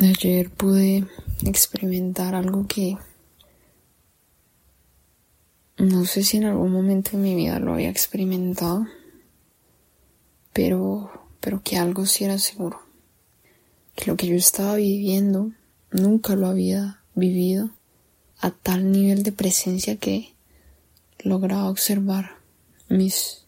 Ayer 0.00 0.48
pude 0.48 1.08
experimentar 1.44 2.36
algo 2.36 2.68
que 2.68 2.96
no 5.76 6.04
sé 6.04 6.22
si 6.22 6.36
en 6.36 6.44
algún 6.44 6.70
momento 6.70 7.12
de 7.12 7.18
mi 7.18 7.34
vida 7.34 7.58
lo 7.58 7.74
había 7.74 7.88
experimentado, 7.90 8.86
pero, 10.52 11.10
pero 11.40 11.62
que 11.64 11.78
algo 11.78 12.06
sí 12.06 12.24
era 12.24 12.38
seguro. 12.38 12.80
Que 13.96 14.06
lo 14.06 14.16
que 14.16 14.28
yo 14.28 14.36
estaba 14.36 14.76
viviendo 14.76 15.50
nunca 15.90 16.36
lo 16.36 16.46
había 16.46 17.00
vivido 17.16 17.70
a 18.38 18.50
tal 18.52 18.92
nivel 18.92 19.24
de 19.24 19.32
presencia 19.32 19.96
que 19.96 20.32
lograba 21.18 21.70
observar 21.70 22.36
mis 22.88 23.46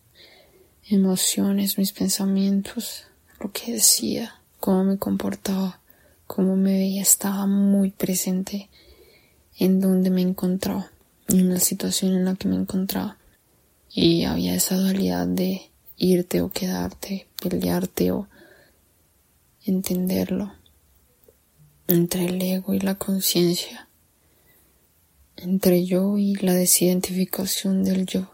emociones, 0.89 1.79
mis 1.79 1.93
pensamientos, 1.93 3.05
lo 3.39 3.53
que 3.53 3.73
decía, 3.73 4.41
cómo 4.59 4.83
me 4.83 4.99
comportaba, 4.99 5.80
cómo 6.31 6.55
me 6.55 6.79
veía, 6.79 7.03
estaba 7.03 7.45
muy 7.49 7.91
presente 7.91 8.71
en 9.59 9.81
donde 9.81 10.11
me 10.11 10.23
encontraba, 10.23 10.93
en 11.27 11.53
la 11.53 11.59
situación 11.59 12.13
en 12.13 12.25
la 12.25 12.37
que 12.37 12.47
me 12.47 12.55
encontraba. 12.55 13.19
Y 13.93 14.23
había 14.23 14.55
esa 14.55 14.77
dualidad 14.77 15.27
de 15.27 15.73
irte 15.97 16.41
o 16.41 16.53
quedarte, 16.53 17.27
pelearte 17.43 18.13
o 18.13 18.29
entenderlo 19.65 20.53
entre 21.89 22.27
el 22.27 22.41
ego 22.41 22.75
y 22.75 22.79
la 22.79 22.95
conciencia, 22.95 23.89
entre 25.37 25.85
yo 25.85 26.17
y 26.17 26.37
la 26.37 26.55
desidentificación 26.55 27.83
del 27.83 28.07
yo. 28.07 28.31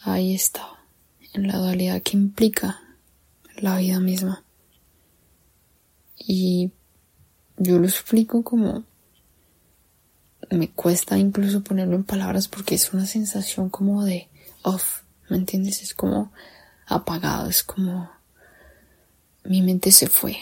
Ahí 0.00 0.34
estaba, 0.34 0.86
en 1.34 1.48
la 1.48 1.58
dualidad 1.58 2.00
que 2.00 2.16
implica 2.16 2.80
la 3.58 3.76
vida 3.76 4.00
misma. 4.00 4.42
Y 6.20 6.72
yo 7.56 7.78
lo 7.78 7.86
explico 7.86 8.44
como 8.44 8.84
me 10.50 10.70
cuesta 10.70 11.18
incluso 11.18 11.62
ponerlo 11.62 11.96
en 11.96 12.04
palabras 12.04 12.48
porque 12.48 12.74
es 12.74 12.92
una 12.92 13.06
sensación 13.06 13.70
como 13.70 14.04
de 14.04 14.28
off, 14.62 15.02
¿me 15.28 15.36
entiendes? 15.36 15.82
Es 15.82 15.94
como 15.94 16.32
apagado, 16.86 17.48
es 17.48 17.62
como 17.62 18.10
mi 19.44 19.62
mente 19.62 19.92
se 19.92 20.08
fue. 20.08 20.36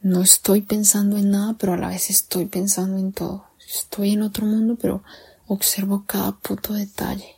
No 0.00 0.22
estoy 0.22 0.62
pensando 0.62 1.16
en 1.16 1.30
nada, 1.30 1.54
pero 1.58 1.74
a 1.74 1.76
la 1.76 1.88
vez 1.88 2.10
estoy 2.10 2.46
pensando 2.46 2.98
en 2.98 3.12
todo. 3.12 3.46
Estoy 3.66 4.12
en 4.12 4.22
otro 4.22 4.44
mundo, 4.44 4.76
pero 4.80 5.02
observo 5.46 6.04
cada 6.06 6.32
puto 6.32 6.74
detalle. 6.74 7.36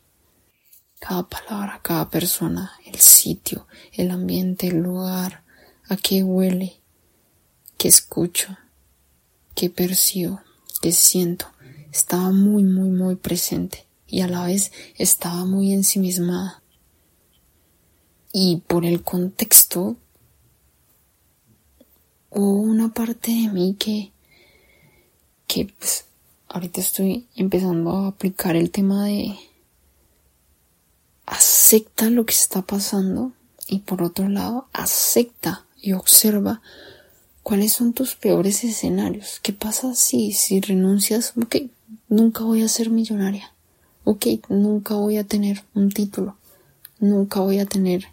Cada 0.98 1.28
palabra, 1.28 1.80
cada 1.82 2.10
persona, 2.10 2.72
el 2.84 2.96
sitio, 2.96 3.66
el 3.92 4.10
ambiente, 4.10 4.68
el 4.68 4.78
lugar, 4.78 5.44
a 5.88 5.96
qué 5.96 6.24
huele, 6.24 6.80
qué 7.78 7.88
escucho, 7.88 8.56
qué 9.54 9.70
percibo, 9.70 10.40
qué 10.80 10.92
siento. 10.92 11.46
Estaba 11.92 12.30
muy, 12.30 12.62
muy, 12.62 12.90
muy 12.90 13.16
presente 13.16 13.86
y 14.06 14.20
a 14.20 14.28
la 14.28 14.44
vez 14.44 14.72
estaba 14.96 15.44
muy 15.44 15.72
ensimismada. 15.72 16.62
Y 18.32 18.62
por 18.66 18.84
el 18.84 19.02
contexto 19.02 19.96
hubo 22.30 22.60
una 22.60 22.92
parte 22.92 23.30
de 23.30 23.48
mí 23.48 23.76
que, 23.78 24.12
que 25.46 25.72
pues, 25.78 26.04
ahorita 26.48 26.80
estoy 26.80 27.26
empezando 27.34 27.90
a 27.92 28.08
aplicar 28.08 28.56
el 28.56 28.70
tema 28.70 29.06
de 29.06 29.34
acepta 31.24 32.10
lo 32.10 32.24
que 32.26 32.34
está 32.34 32.62
pasando 32.62 33.32
y 33.66 33.80
por 33.80 34.02
otro 34.02 34.28
lado 34.28 34.68
acepta 34.72 35.66
y 35.80 35.92
observa 35.92 36.62
cuáles 37.46 37.74
son 37.74 37.92
tus 37.92 38.16
peores 38.16 38.64
escenarios. 38.64 39.38
¿Qué 39.40 39.52
pasa 39.52 39.94
si, 39.94 40.32
si 40.32 40.60
renuncias? 40.60 41.32
Ok, 41.40 41.54
nunca 42.08 42.42
voy 42.42 42.64
a 42.64 42.68
ser 42.68 42.90
millonaria. 42.90 43.54
Ok, 44.02 44.26
nunca 44.48 44.96
voy 44.96 45.18
a 45.18 45.22
tener 45.22 45.62
un 45.72 45.92
título. 45.92 46.36
Nunca 46.98 47.38
voy 47.38 47.60
a 47.60 47.66
tener 47.66 48.06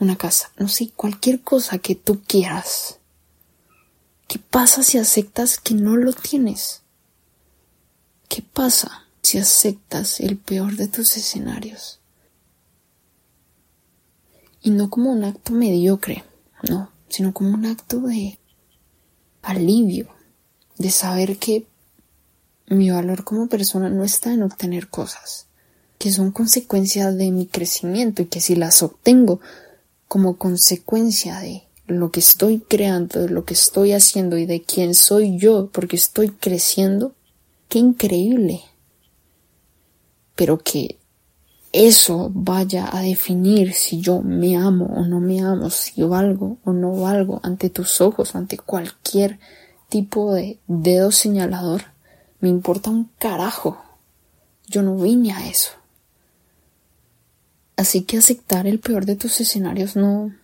una 0.00 0.16
casa. 0.16 0.50
No 0.58 0.66
sé, 0.66 0.90
cualquier 0.90 1.40
cosa 1.40 1.78
que 1.78 1.94
tú 1.94 2.20
quieras. 2.26 2.98
¿Qué 4.26 4.40
pasa 4.40 4.82
si 4.82 4.98
aceptas 4.98 5.60
que 5.60 5.74
no 5.74 5.96
lo 5.96 6.12
tienes? 6.12 6.82
¿Qué 8.28 8.42
pasa 8.42 9.06
si 9.22 9.38
aceptas 9.38 10.18
el 10.18 10.36
peor 10.36 10.74
de 10.74 10.88
tus 10.88 11.16
escenarios? 11.16 12.00
Y 14.62 14.70
no 14.70 14.90
como 14.90 15.12
un 15.12 15.22
acto 15.22 15.52
mediocre, 15.52 16.24
no, 16.68 16.91
sino 17.12 17.34
como 17.34 17.50
un 17.50 17.66
acto 17.66 18.00
de 18.00 18.38
alivio, 19.42 20.08
de 20.78 20.90
saber 20.90 21.36
que 21.36 21.66
mi 22.68 22.90
valor 22.90 23.22
como 23.22 23.48
persona 23.48 23.90
no 23.90 24.02
está 24.02 24.32
en 24.32 24.42
obtener 24.42 24.88
cosas, 24.88 25.46
que 25.98 26.10
son 26.10 26.32
consecuencia 26.32 27.12
de 27.12 27.30
mi 27.30 27.46
crecimiento 27.46 28.22
y 28.22 28.26
que 28.26 28.40
si 28.40 28.54
las 28.54 28.82
obtengo 28.82 29.40
como 30.08 30.38
consecuencia 30.38 31.38
de 31.40 31.64
lo 31.86 32.10
que 32.10 32.20
estoy 32.20 32.60
creando, 32.60 33.20
de 33.20 33.28
lo 33.28 33.44
que 33.44 33.52
estoy 33.52 33.92
haciendo 33.92 34.38
y 34.38 34.46
de 34.46 34.62
quién 34.62 34.94
soy 34.94 35.36
yo 35.36 35.68
porque 35.70 35.96
estoy 35.96 36.30
creciendo, 36.30 37.14
qué 37.68 37.78
increíble. 37.78 38.62
Pero 40.34 40.58
que 40.58 40.96
eso 41.72 42.30
vaya 42.34 42.94
a 42.94 43.00
definir 43.00 43.72
si 43.72 44.00
yo 44.00 44.20
me 44.20 44.56
amo 44.56 44.86
o 44.86 45.06
no 45.06 45.20
me 45.20 45.40
amo, 45.40 45.70
si 45.70 46.02
valgo 46.02 46.58
o 46.64 46.72
no 46.72 46.94
valgo 47.00 47.40
ante 47.42 47.70
tus 47.70 48.02
ojos, 48.02 48.34
ante 48.34 48.58
cualquier 48.58 49.38
tipo 49.88 50.34
de 50.34 50.58
dedo 50.66 51.10
señalador, 51.10 51.84
me 52.40 52.50
importa 52.50 52.90
un 52.90 53.10
carajo. 53.18 53.82
Yo 54.66 54.82
no 54.82 54.96
vine 54.96 55.32
a 55.32 55.48
eso. 55.48 55.70
Así 57.76 58.02
que 58.02 58.18
aceptar 58.18 58.66
el 58.66 58.78
peor 58.78 59.06
de 59.06 59.16
tus 59.16 59.40
escenarios 59.40 59.96
no, 59.96 60.34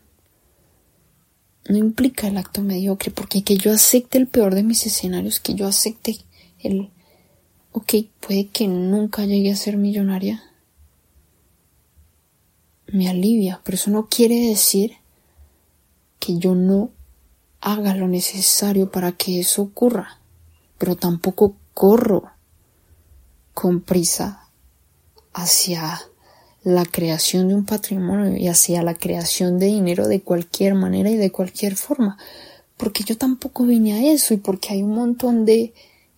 no 1.68 1.76
implica 1.76 2.28
el 2.28 2.38
acto 2.38 2.62
mediocre, 2.62 3.10
porque 3.10 3.42
que 3.42 3.56
yo 3.58 3.70
acepte 3.72 4.16
el 4.16 4.26
peor 4.26 4.54
de 4.54 4.62
mis 4.62 4.86
escenarios, 4.86 5.40
que 5.40 5.54
yo 5.54 5.66
acepte 5.66 6.16
el, 6.58 6.90
ok, 7.72 7.94
puede 8.20 8.48
que 8.48 8.66
nunca 8.66 9.26
llegue 9.26 9.52
a 9.52 9.56
ser 9.56 9.76
millonaria, 9.76 10.42
me 12.92 13.08
alivia, 13.08 13.60
pero 13.64 13.76
eso 13.76 13.90
no 13.90 14.08
quiere 14.08 14.48
decir 14.48 14.92
que 16.18 16.38
yo 16.38 16.54
no 16.54 16.90
haga 17.60 17.94
lo 17.94 18.08
necesario 18.08 18.90
para 18.90 19.12
que 19.12 19.40
eso 19.40 19.62
ocurra, 19.62 20.20
pero 20.78 20.96
tampoco 20.96 21.56
corro 21.74 22.30
con 23.54 23.80
prisa 23.80 24.48
hacia 25.32 26.00
la 26.64 26.84
creación 26.84 27.48
de 27.48 27.54
un 27.54 27.64
patrimonio 27.64 28.36
y 28.36 28.48
hacia 28.48 28.82
la 28.82 28.94
creación 28.94 29.58
de 29.58 29.66
dinero 29.66 30.08
de 30.08 30.20
cualquier 30.20 30.74
manera 30.74 31.10
y 31.10 31.16
de 31.16 31.30
cualquier 31.30 31.76
forma. 31.76 32.18
Porque 32.76 33.04
yo 33.04 33.16
tampoco 33.16 33.64
vine 33.64 33.94
a 33.94 34.12
eso 34.12 34.34
y 34.34 34.36
porque 34.38 34.72
hay 34.72 34.82
un 34.82 34.94
montón 34.94 35.44
de 35.44 35.72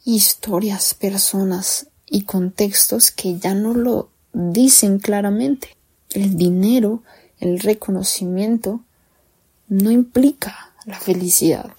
historias, 0.04 0.94
personas 0.94 1.88
y 2.06 2.22
contextos 2.22 3.10
que 3.10 3.38
ya 3.38 3.54
no 3.54 3.74
lo 3.74 4.10
dicen 4.32 4.98
claramente. 4.98 5.76
El 6.10 6.36
dinero, 6.36 7.02
el 7.38 7.60
reconocimiento, 7.60 8.84
no 9.68 9.90
implica 9.90 10.72
la 10.84 10.98
felicidad. 10.98 11.72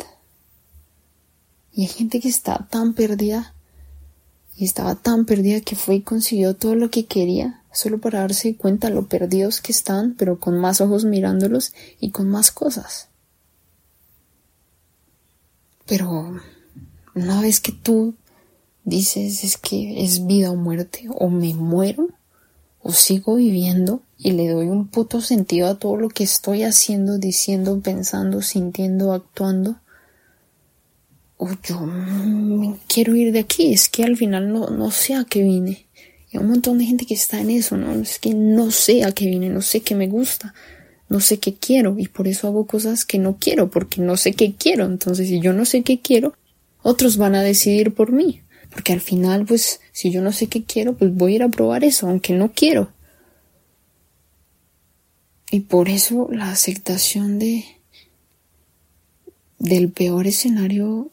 Y 1.74 1.84
hay 1.84 1.88
gente 1.88 2.20
que 2.20 2.30
está 2.30 2.68
tan 2.70 2.94
perdida 2.94 3.54
y 4.56 4.66
estaba 4.66 4.96
tan 4.96 5.26
perdida 5.26 5.62
que 5.62 5.76
fue 5.76 5.96
y 5.96 6.02
consiguió 6.02 6.56
todo 6.56 6.76
lo 6.76 6.90
que 6.90 7.06
quería 7.06 7.62
solo 7.72 8.00
para 8.00 8.20
darse 8.20 8.56
cuenta 8.56 8.90
lo 8.90 9.08
perdidos 9.08 9.62
que 9.62 9.72
están, 9.72 10.16
pero 10.16 10.40
con 10.40 10.60
más 10.60 10.82
ojos 10.82 11.06
mirándolos 11.06 11.74
y 12.00 12.12
con 12.12 12.30
más 12.30 12.52
cosas. 12.52 13.08
Pero 15.86 16.40
una 17.16 17.42
vez 17.42 17.60
que 17.60 17.72
tú 17.72 18.16
dices 18.84 19.44
es 19.44 19.58
que 19.58 20.04
es 20.04 20.26
vida 20.26 20.52
o 20.52 20.56
muerte, 20.56 21.08
o 21.10 21.30
me 21.30 21.54
muero, 21.54 22.10
o 22.82 22.92
sigo 22.92 23.36
viviendo 23.36 24.02
y 24.24 24.34
le 24.34 24.48
doy 24.48 24.68
un 24.68 24.88
puto 24.88 25.20
sentido 25.20 25.68
a 25.68 25.80
todo 25.80 25.98
lo 25.98 26.08
que 26.10 26.24
estoy 26.24 26.62
haciendo, 26.62 27.18
diciendo, 27.18 27.80
pensando, 27.82 28.44
sintiendo, 28.44 29.14
actuando, 29.14 29.78
o 31.38 31.50
yo 31.64 31.80
me 31.82 32.76
quiero 32.88 33.16
ir 33.16 33.34
de 33.34 33.40
aquí, 33.40 33.74
es 33.74 33.90
que 33.90 34.04
al 34.04 34.16
final 34.16 34.54
no, 34.54 34.70
no 34.70 34.92
sé 34.92 35.16
a 35.16 35.26
qué 35.26 35.42
vine. 35.42 35.88
Hay 36.32 36.40
un 36.40 36.50
montón 36.50 36.78
de 36.78 36.86
gente 36.86 37.08
que 37.08 37.16
está 37.16 37.42
en 37.42 37.50
eso, 37.50 37.78
¿no? 37.78 37.94
Es 37.94 38.20
que 38.20 38.36
no 38.36 38.70
sé 38.70 39.04
a 39.04 39.12
qué 39.12 39.26
viene, 39.26 39.50
no 39.50 39.64
sé 39.64 39.82
qué 39.82 39.96
me 39.96 40.08
gusta, 40.08 40.54
no 41.10 41.20
sé 41.20 41.40
qué 41.40 41.56
quiero 41.56 41.96
y 41.98 42.08
por 42.08 42.28
eso 42.28 42.48
hago 42.48 42.68
cosas 42.68 43.06
que 43.06 43.18
no 43.18 43.38
quiero, 43.40 43.72
porque 43.72 44.02
no 44.02 44.18
sé 44.18 44.34
qué 44.34 44.54
quiero. 44.54 44.86
Entonces, 44.86 45.30
si 45.30 45.42
yo 45.42 45.52
no 45.52 45.66
sé 45.66 45.82
qué 45.82 46.00
quiero, 46.00 46.36
otros 46.84 47.18
van 47.18 47.34
a 47.34 47.42
decidir 47.42 47.96
por 47.96 48.12
mí. 48.12 48.42
Porque 48.70 48.94
al 48.94 49.02
final, 49.02 49.48
pues, 49.48 49.82
si 49.92 50.12
yo 50.12 50.22
no 50.22 50.32
sé 50.32 50.46
qué 50.46 50.64
quiero, 50.64 50.94
pues 50.94 51.12
voy 51.12 51.34
a 51.34 51.36
ir 51.38 51.44
a 51.44 51.50
probar 51.50 51.84
eso, 51.84 52.08
aunque 52.08 52.34
no 52.34 52.52
quiero. 52.54 52.94
Y 55.54 55.60
por 55.60 55.90
eso 55.90 56.30
la 56.32 56.50
aceptación 56.50 57.38
de 57.38 57.66
del 59.60 59.92
peor 59.92 60.26
escenario 60.26 61.12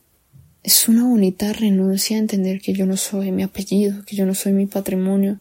es 0.63 0.89
una 0.89 1.05
bonita 1.05 1.53
renuncia 1.53 2.17
a 2.17 2.21
entender 2.21 2.61
que 2.61 2.73
yo 2.73 2.87
no 2.87 2.97
soy 2.97 3.33
mi 3.33 3.43
apellido, 3.43 4.05
que 4.05 4.15
yo 4.15 4.25
no 4.25 4.35
soy 4.35 4.53
mi 4.53 4.67
patrimonio, 4.67 5.41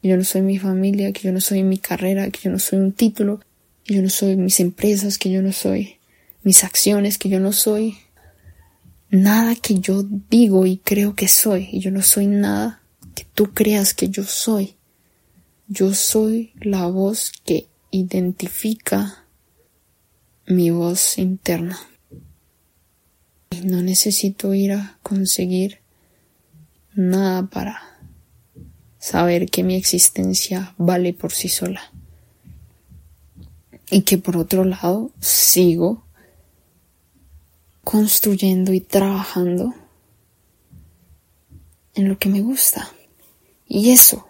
que 0.00 0.08
yo 0.08 0.16
no 0.16 0.24
soy 0.24 0.40
mi 0.40 0.58
familia, 0.58 1.12
que 1.12 1.20
yo 1.20 1.32
no 1.32 1.42
soy 1.42 1.62
mi 1.62 1.76
carrera, 1.76 2.30
que 2.30 2.40
yo 2.40 2.50
no 2.50 2.58
soy 2.58 2.78
un 2.78 2.92
título, 2.92 3.40
que 3.84 3.94
yo 3.94 4.02
no 4.02 4.08
soy 4.08 4.36
mis 4.36 4.60
empresas, 4.60 5.18
que 5.18 5.30
yo 5.30 5.42
no 5.42 5.52
soy 5.52 5.98
mis 6.42 6.64
acciones, 6.64 7.18
que 7.18 7.28
yo 7.28 7.40
no 7.40 7.52
soy 7.52 7.98
nada 9.10 9.54
que 9.56 9.78
yo 9.78 10.02
digo 10.30 10.64
y 10.64 10.78
creo 10.78 11.14
que 11.14 11.28
soy, 11.28 11.68
y 11.70 11.80
yo 11.80 11.90
no 11.90 12.02
soy 12.02 12.26
nada 12.26 12.82
que 13.14 13.26
tú 13.34 13.52
creas 13.52 13.92
que 13.92 14.08
yo 14.08 14.24
soy. 14.24 14.74
Yo 15.68 15.92
soy 15.92 16.52
la 16.60 16.86
voz 16.86 17.30
que 17.44 17.67
identifica 17.90 19.24
mi 20.46 20.70
voz 20.70 21.18
interna. 21.18 21.78
Y 23.50 23.60
no 23.62 23.82
necesito 23.82 24.54
ir 24.54 24.72
a 24.72 24.98
conseguir 25.02 25.80
nada 26.94 27.46
para 27.46 27.80
saber 28.98 29.50
que 29.50 29.62
mi 29.62 29.74
existencia 29.74 30.74
vale 30.78 31.12
por 31.12 31.32
sí 31.32 31.48
sola. 31.48 31.92
Y 33.90 34.02
que 34.02 34.18
por 34.18 34.36
otro 34.36 34.64
lado 34.64 35.10
sigo 35.20 36.04
construyendo 37.84 38.74
y 38.74 38.80
trabajando 38.80 39.74
en 41.94 42.08
lo 42.08 42.18
que 42.18 42.28
me 42.28 42.42
gusta. 42.42 42.90
Y 43.66 43.90
eso 43.90 44.28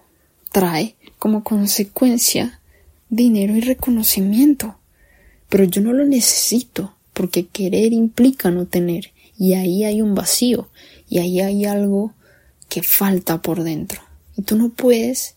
trae 0.53 0.97
como 1.19 1.43
consecuencia 1.43 2.58
dinero 3.11 3.57
y 3.57 3.61
reconocimiento. 3.61 4.77
Pero 5.49 5.65
yo 5.65 5.81
no 5.81 5.93
lo 5.93 6.05
necesito 6.05 6.95
porque 7.13 7.47
querer 7.47 7.93
implica 7.93 8.51
no 8.51 8.67
tener. 8.67 9.13
Y 9.39 9.55
ahí 9.55 9.85
hay 9.85 10.03
un 10.03 10.15
vacío 10.15 10.69
y 11.09 11.19
ahí 11.19 11.41
hay 11.41 11.65
algo 11.65 12.15
que 12.69 12.83
falta 12.83 13.41
por 13.41 13.63
dentro. 13.63 14.03
Y 14.37 14.43
tú 14.43 14.57
no 14.57 14.71
puedes 14.71 15.35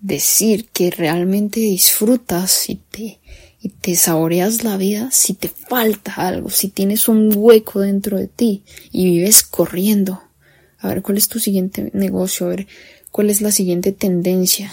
decir 0.00 0.68
que 0.68 0.90
realmente 0.90 1.60
disfrutas 1.60 2.68
y 2.68 2.76
te, 2.76 3.20
y 3.60 3.68
te 3.68 3.94
saboreas 3.96 4.64
la 4.64 4.76
vida 4.76 5.10
si 5.12 5.34
te 5.34 5.48
falta 5.48 6.14
algo, 6.14 6.50
si 6.50 6.68
tienes 6.68 7.08
un 7.08 7.32
hueco 7.34 7.80
dentro 7.80 8.18
de 8.18 8.26
ti 8.26 8.62
y 8.90 9.06
vives 9.06 9.42
corriendo. 9.42 10.22
A 10.78 10.88
ver 10.88 11.02
cuál 11.02 11.18
es 11.18 11.28
tu 11.28 11.38
siguiente 11.38 11.90
negocio, 11.94 12.46
a 12.46 12.50
ver 12.50 12.66
cuál 13.10 13.30
es 13.30 13.40
la 13.40 13.52
siguiente 13.52 13.92
tendencia. 13.92 14.72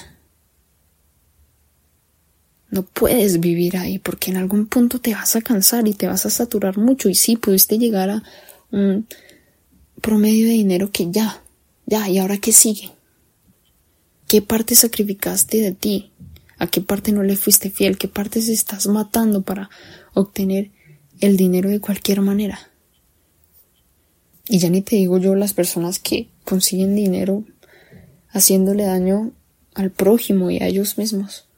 No 2.71 2.83
puedes 2.83 3.39
vivir 3.39 3.77
ahí 3.77 3.97
porque 3.99 4.31
en 4.31 4.37
algún 4.37 4.67
punto 4.67 4.99
te 4.99 5.13
vas 5.13 5.35
a 5.35 5.41
cansar 5.41 5.87
y 5.87 5.93
te 5.93 6.07
vas 6.07 6.25
a 6.25 6.29
saturar 6.29 6.77
mucho 6.77 7.09
y 7.09 7.15
sí, 7.15 7.35
pudiste 7.35 7.77
llegar 7.77 8.09
a 8.09 8.23
un 8.71 9.07
promedio 10.01 10.47
de 10.47 10.53
dinero 10.53 10.91
que 10.91 11.09
ya, 11.09 11.41
ya, 11.85 12.07
¿y 12.07 12.19
ahora 12.19 12.37
qué 12.37 12.51
sigue? 12.51 12.91
¿Qué 14.27 14.41
parte 14.43 14.75
sacrificaste 14.75 15.57
de 15.57 15.71
ti? 15.71 16.11
¿A 16.59 16.67
qué 16.67 16.81
parte 16.81 17.11
no 17.11 17.23
le 17.23 17.35
fuiste 17.35 17.71
fiel? 17.71 17.97
¿Qué 17.97 18.07
partes 18.07 18.47
estás 18.49 18.85
matando 18.85 19.41
para 19.41 19.69
obtener 20.13 20.71
el 21.19 21.35
dinero 21.35 21.69
de 21.69 21.79
cualquier 21.79 22.21
manera? 22.21 22.59
Y 24.47 24.59
ya 24.59 24.69
ni 24.69 24.81
te 24.81 24.95
digo 24.95 25.17
yo 25.17 25.35
las 25.35 25.53
personas 25.53 25.99
que 25.99 26.29
consiguen 26.43 26.95
dinero 26.95 27.43
haciéndole 28.29 28.83
daño 28.83 29.31
al 29.73 29.89
prójimo 29.89 30.51
y 30.51 30.57
a 30.57 30.67
ellos 30.67 30.97
mismos. 30.97 31.48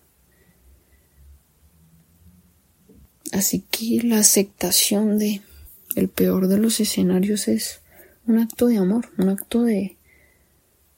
Así 3.31 3.63
que 3.71 4.01
la 4.03 4.19
aceptación 4.19 5.17
de 5.17 5.41
el 5.95 6.09
peor 6.09 6.47
de 6.47 6.57
los 6.57 6.79
escenarios 6.79 7.47
es 7.47 7.81
un 8.27 8.39
acto 8.39 8.67
de 8.67 8.77
amor, 8.77 9.11
un 9.17 9.29
acto 9.29 9.63
de, 9.63 9.97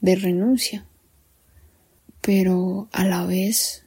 de 0.02 0.16
renuncia. 0.16 0.86
Pero 2.22 2.88
a 2.92 3.06
la 3.06 3.26
vez 3.26 3.84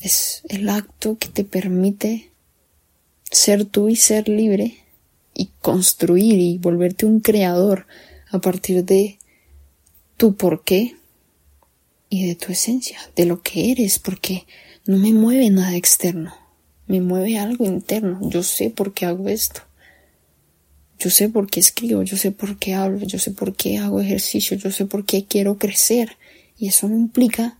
es 0.00 0.42
el 0.48 0.68
acto 0.68 1.18
que 1.18 1.28
te 1.28 1.44
permite 1.44 2.30
ser 3.30 3.64
tú 3.64 3.88
y 3.88 3.96
ser 3.96 4.28
libre 4.28 4.78
y 5.34 5.50
construir 5.60 6.38
y 6.38 6.58
volverte 6.58 7.06
un 7.06 7.20
creador 7.20 7.86
a 8.30 8.38
partir 8.38 8.84
de 8.84 9.18
tu 10.16 10.34
porqué 10.34 10.96
y 12.10 12.26
de 12.26 12.34
tu 12.34 12.52
esencia, 12.52 12.98
de 13.16 13.26
lo 13.26 13.42
que 13.42 13.70
eres, 13.70 13.98
porque 13.98 14.46
no 14.86 14.96
me 14.96 15.12
mueve 15.12 15.50
nada 15.50 15.76
externo, 15.76 16.34
me 16.88 17.00
mueve 17.00 17.38
algo 17.38 17.64
interno, 17.64 18.18
yo 18.22 18.42
sé 18.42 18.70
por 18.70 18.92
qué 18.92 19.06
hago 19.06 19.28
esto, 19.28 19.60
yo 20.98 21.10
sé 21.10 21.28
por 21.28 21.48
qué 21.48 21.60
escribo, 21.60 22.02
yo 22.02 22.16
sé 22.16 22.32
por 22.32 22.58
qué 22.58 22.74
hablo, 22.74 23.06
yo 23.06 23.18
sé 23.18 23.30
por 23.30 23.54
qué 23.54 23.78
hago 23.78 24.00
ejercicio, 24.00 24.56
yo 24.56 24.70
sé 24.72 24.86
por 24.86 25.04
qué 25.04 25.24
quiero 25.24 25.58
crecer, 25.58 26.16
y 26.58 26.68
eso 26.68 26.88
no 26.88 26.96
implica 26.96 27.58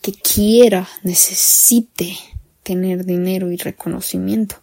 que 0.00 0.12
quiera, 0.12 0.88
necesite 1.02 2.16
tener 2.62 3.04
dinero 3.04 3.50
y 3.50 3.56
reconocimiento. 3.56 4.56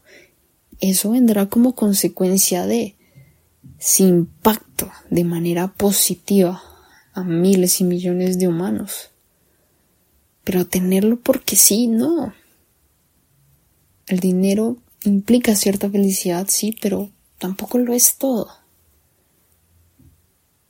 Eso 0.79 1.11
vendrá 1.11 1.47
como 1.47 1.75
consecuencia 1.75 2.65
de 2.65 2.95
si 3.79 4.03
impacto 4.03 4.91
de 5.09 5.23
manera 5.23 5.73
positiva 5.73 6.61
a 7.13 7.23
miles 7.23 7.81
y 7.81 7.83
millones 7.83 8.39
de 8.39 8.47
humanos. 8.47 9.09
Pero 10.43 10.67
tenerlo 10.67 11.19
porque 11.19 11.55
sí, 11.55 11.87
no. 11.87 12.33
El 14.07 14.19
dinero 14.19 14.77
implica 15.03 15.55
cierta 15.55 15.89
felicidad, 15.89 16.47
sí, 16.49 16.75
pero 16.81 17.09
tampoco 17.37 17.77
lo 17.77 17.93
es 17.93 18.17
todo. 18.17 18.49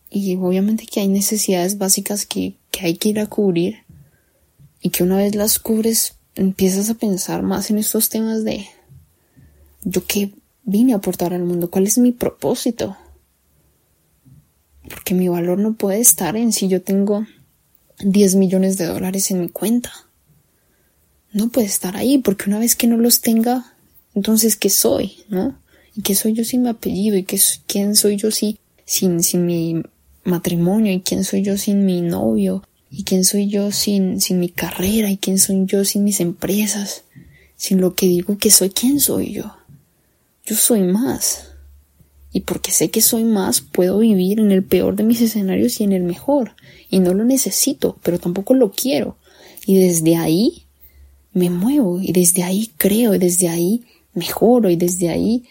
Y 0.10 0.36
obviamente 0.38 0.86
que 0.86 1.02
hay 1.02 1.08
necesidades 1.08 1.78
básicas 1.78 2.26
que 2.26 2.56
que 2.76 2.86
hay 2.88 2.98
que 2.98 3.10
ir 3.10 3.20
a 3.20 3.28
cubrir 3.28 3.86
y 4.82 4.90
que 4.90 5.04
una 5.04 5.16
vez 5.16 5.34
las 5.34 5.60
cubres 5.60 6.16
empiezas 6.36 6.90
a 6.90 6.96
pensar 6.96 7.42
más 7.42 7.70
en 7.70 7.78
estos 7.78 8.10
temas 8.10 8.44
de 8.44 8.68
yo 9.84 10.06
qué 10.06 10.34
vine 10.64 10.92
a 10.92 10.98
aportar 10.98 11.34
al 11.34 11.46
mundo, 11.46 11.72
cuál 11.72 11.88
es 11.88 11.98
mi 11.98 12.12
propósito. 12.12 12.98
Porque 14.90 15.14
mi 15.14 15.30
valor 15.30 15.58
no 15.58 15.74
puede 15.76 16.02
estar 16.02 16.36
en 16.36 16.52
si 16.52 16.68
yo 16.68 16.82
tengo 16.82 17.26
10 18.00 18.36
millones 18.36 18.78
de 18.78 18.88
dólares 18.88 19.32
en 19.32 19.40
mi 19.40 19.50
cuenta. 19.50 19.92
No 21.36 21.50
puede 21.50 21.68
estar 21.68 21.98
ahí, 21.98 22.18
porque 22.18 22.46
una 22.50 22.60
vez 22.60 22.78
que 22.78 22.88
no 22.88 22.96
los 22.96 23.20
tenga, 23.20 23.74
entonces 24.14 24.56
¿qué 24.56 24.70
soy? 24.70 25.18
¿No? 25.28 25.60
¿Y 25.94 26.02
qué 26.02 26.16
soy 26.16 26.32
yo 26.32 26.46
sin 26.46 26.62
mi 26.62 26.70
apellido? 26.70 27.18
¿Y 27.18 27.24
qué, 27.24 27.38
quién 27.68 27.98
soy 27.98 28.15
yo 28.15 28.32
sin, 28.32 28.58
sin 28.86 29.46
mi 29.46 29.84
matrimonio 30.24 30.94
y 30.94 31.01
quién 31.01 31.25
soy 31.25 31.42
yo 31.42 31.58
sin 31.58 31.86
mi 31.86 32.00
novio 32.00 32.63
y 32.89 33.04
quién 33.04 33.25
soy 33.25 33.50
yo 33.50 33.74
sin, 33.74 34.22
sin 34.22 34.39
mi 34.39 34.48
carrera 34.48 35.12
y 35.12 35.18
quién 35.18 35.38
soy 35.38 35.65
yo 35.65 35.84
sin 35.84 36.06
mis 36.06 36.22
empresas, 36.22 37.04
sin 37.58 37.82
lo 37.82 37.96
que 37.96 38.06
digo 38.06 38.38
que 38.38 38.50
soy, 38.50 38.70
quién 38.70 39.01
soy 39.01 39.34
yo. 39.34 39.58
Yo 40.46 40.56
soy 40.56 40.84
más. 40.84 41.50
Y 42.32 42.42
porque 42.42 42.72
sé 42.72 42.92
que 42.92 43.01
soy 43.01 43.25
más, 43.25 43.60
puedo 43.60 44.00
vivir 44.00 44.39
en 44.39 44.54
el 44.54 44.63
peor 44.63 44.96
de 44.96 45.04
mis 45.04 45.20
escenarios 45.20 45.82
y 45.82 45.84
en 45.84 45.92
el 45.92 46.04
mejor. 46.04 46.56
Y 46.89 47.00
no 47.00 47.13
lo 47.13 47.25
necesito, 47.25 48.00
pero 48.04 48.20
tampoco 48.20 48.54
lo 48.54 48.72
quiero. 48.72 49.18
Y 49.65 49.77
desde 49.77 50.15
ahí 50.15 50.64
me 51.36 51.50
muevo, 51.50 52.00
y 52.00 52.13
desde 52.13 52.44
ahí 52.44 52.72
creo, 52.77 53.13
y 53.13 53.18
desde 53.18 53.50
ahí 53.50 53.84
mejoro, 54.13 54.70
y 54.70 54.77
desde 54.77 55.10
ahí 55.10 55.44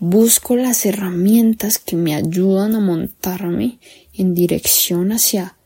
busco 0.00 0.56
las 0.56 0.84
herramientas 0.84 1.78
que 1.78 1.94
me 1.94 2.16
ayudan 2.16 2.74
a 2.74 2.80
montarme 2.80 3.78
en 4.12 4.34
dirección 4.34 5.12
hacia 5.12 5.56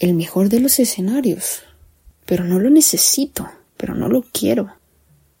el 0.00 0.14
mejor 0.14 0.48
de 0.48 0.58
los 0.58 0.80
escenarios. 0.80 1.60
Pero 2.26 2.42
no 2.42 2.58
lo 2.58 2.68
necesito, 2.68 3.48
pero 3.76 3.94
no 3.94 4.08
lo 4.08 4.22
quiero. 4.22 4.74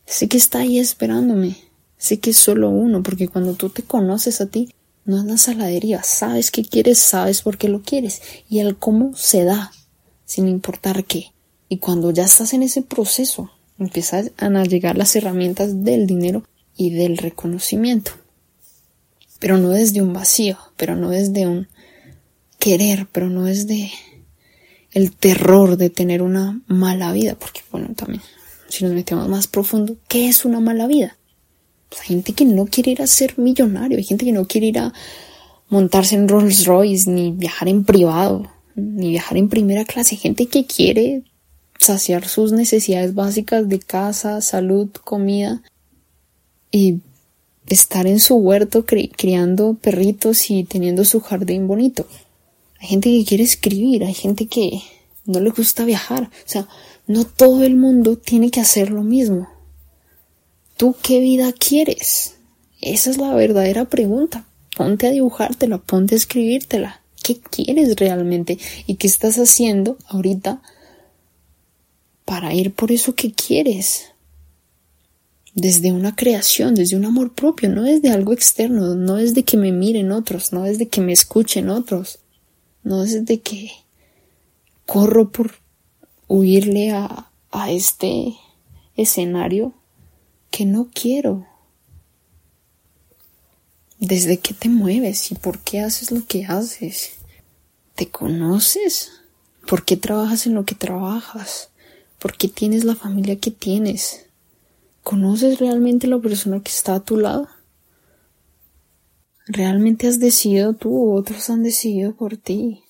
Sé 0.06 0.28
que 0.28 0.36
está 0.36 0.60
ahí 0.60 0.78
esperándome. 0.78 1.56
Sé 1.98 2.20
que 2.20 2.30
es 2.30 2.38
solo 2.38 2.70
uno, 2.70 3.02
porque 3.02 3.26
cuando 3.26 3.54
tú 3.54 3.68
te 3.68 3.82
conoces 3.82 4.40
a 4.40 4.46
ti, 4.46 4.72
no 5.04 5.18
andas 5.18 5.48
a 5.48 5.54
la 5.54 5.66
deriva. 5.66 6.04
Sabes 6.04 6.52
qué 6.52 6.64
quieres, 6.64 6.98
sabes 6.98 7.42
por 7.42 7.58
qué 7.58 7.68
lo 7.68 7.82
quieres. 7.82 8.22
Y 8.48 8.60
el 8.60 8.76
cómo 8.76 9.16
se 9.16 9.42
da, 9.42 9.72
sin 10.24 10.46
importar 10.46 11.04
qué. 11.04 11.33
Y 11.68 11.78
cuando 11.78 12.10
ya 12.10 12.24
estás 12.24 12.52
en 12.52 12.62
ese 12.62 12.82
proceso, 12.82 13.50
empiezan 13.78 14.30
a 14.56 14.64
llegar 14.64 14.96
las 14.96 15.16
herramientas 15.16 15.84
del 15.84 16.06
dinero 16.06 16.44
y 16.76 16.90
del 16.90 17.16
reconocimiento. 17.16 18.12
Pero 19.38 19.58
no 19.58 19.70
desde 19.70 20.02
un 20.02 20.12
vacío, 20.12 20.58
pero 20.76 20.96
no 20.96 21.10
desde 21.10 21.46
un 21.46 21.68
querer, 22.58 23.06
pero 23.12 23.28
no 23.28 23.46
es 23.46 23.66
de 23.66 23.90
el 24.92 25.14
terror 25.14 25.76
de 25.76 25.90
tener 25.90 26.22
una 26.22 26.62
mala 26.66 27.12
vida, 27.12 27.34
porque 27.34 27.60
bueno, 27.70 27.88
también 27.96 28.22
si 28.68 28.84
nos 28.84 28.94
metemos 28.94 29.28
más 29.28 29.46
profundo, 29.46 29.96
¿qué 30.08 30.28
es 30.28 30.44
una 30.44 30.60
mala 30.60 30.86
vida? 30.86 31.16
Pues 31.88 32.02
hay 32.02 32.08
gente 32.08 32.32
que 32.32 32.44
no 32.44 32.66
quiere 32.66 32.92
ir 32.92 33.02
a 33.02 33.06
ser 33.06 33.38
millonario, 33.38 33.98
hay 33.98 34.04
gente 34.04 34.24
que 34.24 34.32
no 34.32 34.46
quiere 34.46 34.68
ir 34.68 34.78
a 34.78 34.92
montarse 35.68 36.14
en 36.14 36.28
Rolls 36.28 36.64
Royce, 36.64 37.10
ni 37.10 37.32
viajar 37.32 37.68
en 37.68 37.84
privado, 37.84 38.50
ni 38.76 39.10
viajar 39.10 39.36
en 39.36 39.48
primera 39.48 39.84
clase, 39.84 40.14
hay 40.14 40.20
gente 40.20 40.46
que 40.46 40.64
quiere 40.64 41.22
saciar 41.84 42.28
sus 42.28 42.52
necesidades 42.52 43.14
básicas 43.14 43.68
de 43.68 43.78
casa, 43.78 44.40
salud, 44.40 44.88
comida 44.90 45.62
y 46.70 47.00
estar 47.66 48.06
en 48.06 48.20
su 48.20 48.36
huerto 48.36 48.84
criando 48.84 49.74
perritos 49.74 50.50
y 50.50 50.64
teniendo 50.64 51.04
su 51.04 51.20
jardín 51.20 51.66
bonito. 51.66 52.06
Hay 52.80 52.88
gente 52.88 53.10
que 53.10 53.24
quiere 53.24 53.44
escribir, 53.44 54.04
hay 54.04 54.14
gente 54.14 54.46
que 54.46 54.82
no 55.26 55.40
le 55.40 55.50
gusta 55.50 55.84
viajar. 55.84 56.24
O 56.24 56.48
sea, 56.48 56.68
no 57.06 57.24
todo 57.24 57.62
el 57.64 57.76
mundo 57.76 58.16
tiene 58.16 58.50
que 58.50 58.60
hacer 58.60 58.90
lo 58.90 59.02
mismo. 59.02 59.48
¿Tú 60.76 60.96
qué 61.02 61.20
vida 61.20 61.52
quieres? 61.52 62.34
Esa 62.80 63.10
es 63.10 63.18
la 63.18 63.34
verdadera 63.34 63.84
pregunta. 63.84 64.46
Ponte 64.76 65.06
a 65.06 65.10
dibujártela, 65.10 65.78
ponte 65.78 66.14
a 66.14 66.18
escribírtela. 66.18 67.00
¿Qué 67.22 67.38
quieres 67.38 67.96
realmente? 67.96 68.58
¿Y 68.86 68.96
qué 68.96 69.06
estás 69.06 69.36
haciendo 69.36 69.96
ahorita 70.08 70.60
para 72.24 72.54
ir 72.54 72.72
por 72.74 72.92
eso 72.92 73.14
que 73.14 73.32
quieres? 73.32 74.12
Desde 75.54 75.92
una 75.92 76.16
creación, 76.16 76.74
desde 76.74 76.96
un 76.96 77.04
amor 77.04 77.32
propio, 77.34 77.68
no 77.68 77.82
desde 77.82 78.10
algo 78.10 78.32
externo, 78.32 78.94
no 78.94 79.18
es 79.18 79.34
de 79.34 79.44
que 79.44 79.56
me 79.56 79.72
miren 79.72 80.10
otros, 80.10 80.52
no 80.52 80.66
es 80.66 80.78
de 80.78 80.88
que 80.88 81.00
me 81.00 81.12
escuchen 81.12 81.70
otros, 81.70 82.18
no 82.82 83.04
es 83.04 83.24
de 83.24 83.40
que 83.40 83.70
corro 84.86 85.30
por 85.30 85.54
huirle 86.28 86.90
a, 86.90 87.30
a 87.52 87.70
este 87.70 88.34
escenario 88.96 89.74
que 90.50 90.64
no 90.64 90.88
quiero 90.92 91.46
desde 93.98 94.38
qué 94.38 94.54
te 94.54 94.68
mueves 94.68 95.30
y 95.30 95.34
por 95.34 95.58
qué 95.60 95.80
haces 95.80 96.10
lo 96.10 96.26
que 96.26 96.44
haces. 96.46 97.12
¿Te 97.94 98.10
conoces? 98.10 99.12
¿Por 99.66 99.84
qué 99.84 99.96
trabajas 99.96 100.46
en 100.46 100.54
lo 100.54 100.64
que 100.64 100.74
trabajas? 100.74 101.70
¿Por 102.24 102.38
qué 102.38 102.48
tienes 102.48 102.84
la 102.84 102.94
familia 102.94 103.36
que 103.36 103.50
tienes? 103.50 104.24
¿Conoces 105.02 105.58
realmente 105.58 106.06
la 106.06 106.18
persona 106.20 106.62
que 106.62 106.70
está 106.70 106.94
a 106.94 107.04
tu 107.04 107.18
lado? 107.18 107.48
¿Realmente 109.46 110.08
has 110.08 110.20
decidido 110.20 110.72
tú 110.72 110.96
o 110.96 111.16
otros 111.16 111.50
han 111.50 111.62
decidido 111.62 112.16
por 112.16 112.38
ti? 112.38 112.82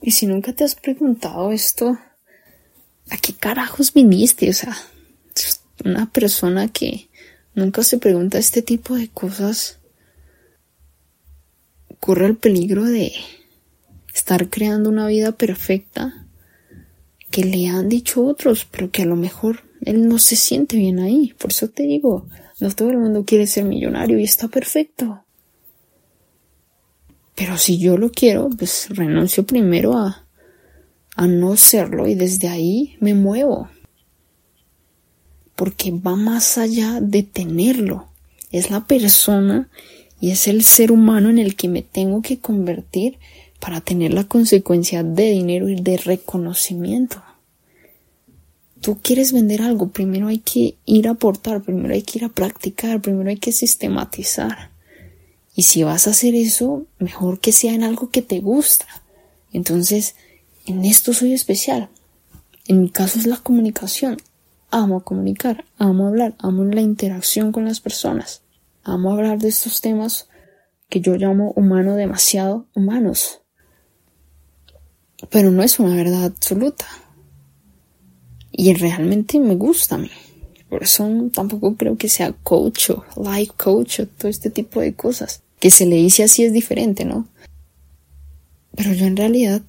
Y 0.00 0.12
si 0.12 0.24
nunca 0.24 0.54
te 0.54 0.64
has 0.64 0.74
preguntado 0.74 1.52
esto, 1.52 1.98
¿a 3.10 3.18
qué 3.18 3.34
carajos 3.34 3.92
viniste? 3.92 4.48
O 4.48 4.54
sea, 4.54 4.74
una 5.84 6.10
persona 6.10 6.68
que 6.68 7.10
nunca 7.54 7.82
se 7.82 7.98
pregunta 7.98 8.38
este 8.38 8.62
tipo 8.62 8.94
de 8.94 9.08
cosas, 9.10 9.80
corre 12.00 12.24
el 12.24 12.38
peligro 12.38 12.86
de 12.86 13.12
estar 14.14 14.48
creando 14.48 14.88
una 14.88 15.06
vida 15.08 15.32
perfecta 15.32 16.21
que 17.32 17.42
le 17.42 17.66
han 17.66 17.88
dicho 17.88 18.24
otros, 18.24 18.64
pero 18.70 18.92
que 18.92 19.02
a 19.02 19.06
lo 19.06 19.16
mejor 19.16 19.64
él 19.80 20.06
no 20.06 20.20
se 20.20 20.36
siente 20.36 20.76
bien 20.76 21.00
ahí. 21.00 21.34
Por 21.38 21.50
eso 21.50 21.68
te 21.68 21.82
digo, 21.82 22.26
no 22.60 22.70
todo 22.70 22.90
el 22.90 22.98
mundo 22.98 23.24
quiere 23.24 23.48
ser 23.48 23.64
millonario 23.64 24.20
y 24.20 24.22
está 24.22 24.46
perfecto. 24.46 25.24
Pero 27.34 27.58
si 27.58 27.78
yo 27.78 27.96
lo 27.96 28.12
quiero, 28.12 28.48
pues 28.50 28.86
renuncio 28.90 29.44
primero 29.44 29.96
a, 29.96 30.28
a 31.16 31.26
no 31.26 31.56
serlo 31.56 32.06
y 32.06 32.14
desde 32.14 32.46
ahí 32.46 32.96
me 33.00 33.14
muevo 33.14 33.68
porque 35.62 35.92
va 35.92 36.16
más 36.16 36.58
allá 36.58 37.00
de 37.00 37.22
tenerlo. 37.22 38.08
Es 38.50 38.70
la 38.70 38.84
persona 38.86 39.68
y 40.20 40.30
es 40.30 40.48
el 40.48 40.64
ser 40.64 40.92
humano 40.92 41.30
en 41.30 41.38
el 41.38 41.54
que 41.54 41.68
me 41.68 41.82
tengo 41.82 42.20
que 42.22 42.38
convertir 42.38 43.18
para 43.62 43.80
tener 43.80 44.12
la 44.12 44.24
consecuencia 44.24 45.04
de 45.04 45.30
dinero 45.30 45.68
y 45.68 45.76
de 45.76 45.96
reconocimiento. 45.96 47.22
Tú 48.80 48.98
quieres 49.00 49.32
vender 49.32 49.62
algo, 49.62 49.88
primero 49.88 50.26
hay 50.26 50.38
que 50.38 50.74
ir 50.84 51.06
a 51.06 51.12
aportar, 51.12 51.62
primero 51.62 51.94
hay 51.94 52.02
que 52.02 52.18
ir 52.18 52.24
a 52.24 52.28
practicar, 52.28 53.00
primero 53.00 53.30
hay 53.30 53.38
que 53.38 53.52
sistematizar. 53.52 54.70
Y 55.54 55.62
si 55.62 55.84
vas 55.84 56.08
a 56.08 56.10
hacer 56.10 56.34
eso, 56.34 56.86
mejor 56.98 57.38
que 57.38 57.52
sea 57.52 57.72
en 57.72 57.84
algo 57.84 58.10
que 58.10 58.22
te 58.22 58.40
gusta. 58.40 58.86
Entonces, 59.52 60.16
en 60.66 60.84
esto 60.84 61.12
soy 61.12 61.32
especial. 61.32 61.88
En 62.66 62.82
mi 62.82 62.90
caso 62.90 63.20
es 63.20 63.26
la 63.26 63.36
comunicación 63.36 64.16
amo 64.72 65.04
comunicar, 65.04 65.66
amo 65.78 66.08
hablar, 66.08 66.34
amo 66.38 66.64
la 66.64 66.80
interacción 66.80 67.52
con 67.52 67.66
las 67.66 67.80
personas, 67.80 68.42
amo 68.82 69.12
hablar 69.12 69.38
de 69.38 69.48
estos 69.48 69.82
temas 69.82 70.28
que 70.88 71.00
yo 71.00 71.14
llamo 71.14 71.52
humano 71.54 71.94
demasiado 71.94 72.66
humanos. 72.74 73.41
Pero 75.30 75.50
no 75.50 75.62
es 75.62 75.78
una 75.78 75.94
verdad 75.94 76.24
absoluta. 76.24 76.86
Y 78.50 78.74
realmente 78.74 79.38
me 79.38 79.54
gusta 79.54 79.94
a 79.94 79.98
mí. 79.98 80.10
Por 80.68 80.82
eso 80.82 81.08
tampoco 81.32 81.76
creo 81.76 81.96
que 81.96 82.08
sea 82.08 82.32
coach 82.32 82.90
o 82.90 83.04
life 83.22 83.52
coach 83.56 84.00
o 84.00 84.06
todo 84.06 84.28
este 84.28 84.50
tipo 84.50 84.80
de 84.80 84.94
cosas. 84.94 85.42
Que 85.58 85.70
se 85.70 85.86
le 85.86 85.96
dice 85.96 86.22
así 86.22 86.44
es 86.44 86.52
diferente, 86.52 87.04
¿no? 87.04 87.28
Pero 88.74 88.92
yo 88.92 89.06
en 89.06 89.16
realidad 89.16 89.62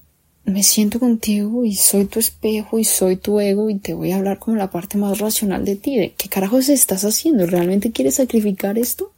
me 0.45 0.63
siento 0.63 0.99
contigo 0.99 1.65
y 1.65 1.75
soy 1.75 2.05
tu 2.05 2.19
espejo 2.19 2.79
y 2.79 2.83
soy 2.83 3.15
tu 3.15 3.39
ego 3.39 3.69
y 3.69 3.79
te 3.79 3.93
voy 3.93 4.11
a 4.11 4.17
hablar 4.17 4.39
como 4.39 4.57
la 4.57 4.71
parte 4.71 4.97
más 4.97 5.19
racional 5.19 5.63
de 5.63 5.75
ti, 5.75 5.97
de 5.97 6.13
qué 6.13 6.27
carajos 6.27 6.69
estás 6.69 7.05
haciendo, 7.05 7.45
¿realmente 7.45 7.91
quieres 7.91 8.15
sacrificar 8.15 8.77
esto? 8.77 9.13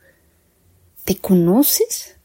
¿Te 1.03 1.15
conoces? 1.15 2.15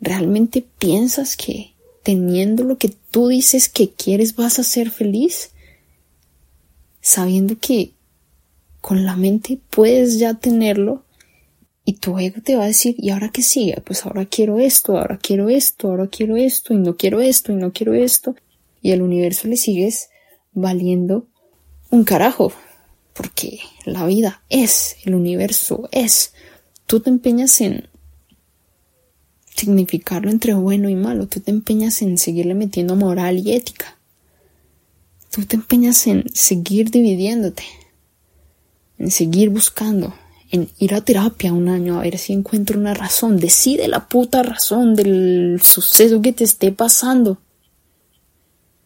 ¿Realmente 0.00 0.64
piensas 0.78 1.36
que 1.36 1.74
teniendo 2.08 2.64
lo 2.64 2.78
que 2.78 2.88
tú 3.10 3.28
dices 3.28 3.68
que 3.68 3.90
quieres 3.90 4.34
vas 4.34 4.58
a 4.58 4.62
ser 4.62 4.90
feliz? 4.90 5.50
Sabiendo 7.02 7.58
que 7.60 7.92
con 8.80 9.04
la 9.04 9.14
mente 9.14 9.58
puedes 9.68 10.18
ya 10.18 10.32
tenerlo 10.32 11.04
y 11.84 11.98
tu 11.98 12.18
ego 12.18 12.40
te 12.42 12.56
va 12.56 12.64
a 12.64 12.68
decir, 12.68 12.94
¿y 12.96 13.10
ahora 13.10 13.28
qué 13.28 13.42
sigue? 13.42 13.82
Pues 13.84 14.06
ahora 14.06 14.24
quiero 14.24 14.58
esto, 14.58 14.96
ahora 14.96 15.18
quiero 15.18 15.50
esto, 15.50 15.88
ahora 15.88 16.06
quiero 16.06 16.38
esto, 16.38 16.72
y 16.72 16.78
no 16.78 16.96
quiero 16.96 17.20
esto, 17.20 17.52
y 17.52 17.56
no 17.56 17.74
quiero 17.74 17.92
esto. 17.92 18.34
Y 18.80 18.92
al 18.92 19.02
universo 19.02 19.46
le 19.46 19.58
sigues 19.58 20.08
valiendo 20.54 21.26
un 21.90 22.04
carajo. 22.04 22.54
Porque 23.12 23.58
la 23.84 24.06
vida 24.06 24.42
es, 24.48 24.96
el 25.04 25.14
universo 25.14 25.90
es. 25.92 26.32
Tú 26.86 27.00
te 27.00 27.10
empeñas 27.10 27.60
en 27.60 27.86
significarlo 29.58 30.30
entre 30.30 30.54
bueno 30.54 30.88
y 30.88 30.94
malo. 30.94 31.26
Tú 31.26 31.40
te 31.40 31.50
empeñas 31.50 32.02
en 32.02 32.18
seguirle 32.18 32.54
metiendo 32.54 32.96
moral 32.96 33.38
y 33.38 33.52
ética. 33.52 33.98
Tú 35.30 35.44
te 35.44 35.56
empeñas 35.56 36.06
en 36.06 36.24
seguir 36.32 36.90
dividiéndote. 36.90 37.64
En 38.98 39.10
seguir 39.10 39.50
buscando 39.50 40.14
en 40.50 40.68
ir 40.78 40.94
a 40.94 41.00
terapia 41.00 41.52
un 41.52 41.68
año 41.68 41.98
a 41.98 42.02
ver 42.02 42.18
si 42.18 42.32
encuentro 42.32 42.78
una 42.78 42.94
razón. 42.94 43.38
Decide 43.38 43.88
la 43.88 44.08
puta 44.08 44.42
razón 44.42 44.94
del 44.94 45.60
suceso 45.62 46.22
que 46.22 46.32
te 46.32 46.44
esté 46.44 46.72
pasando. 46.72 47.38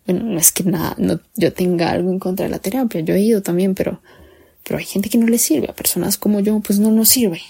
Bueno, 0.06 0.24
no 0.24 0.38
es 0.38 0.50
que 0.50 0.64
nada, 0.64 0.96
no, 0.98 1.20
yo 1.36 1.52
tenga 1.52 1.90
algo 1.90 2.10
en 2.10 2.18
contra 2.18 2.46
de 2.46 2.50
la 2.50 2.58
terapia, 2.58 3.02
yo 3.02 3.14
he 3.14 3.20
ido 3.20 3.40
también, 3.40 3.76
pero, 3.76 4.00
pero 4.64 4.78
hay 4.78 4.84
gente 4.84 5.08
que 5.08 5.16
no 5.16 5.28
le 5.28 5.38
sirve, 5.38 5.70
a 5.70 5.74
personas 5.74 6.18
como 6.18 6.40
yo, 6.40 6.58
pues 6.58 6.80
no 6.80 6.90
nos 6.90 7.08
sirve. 7.08 7.40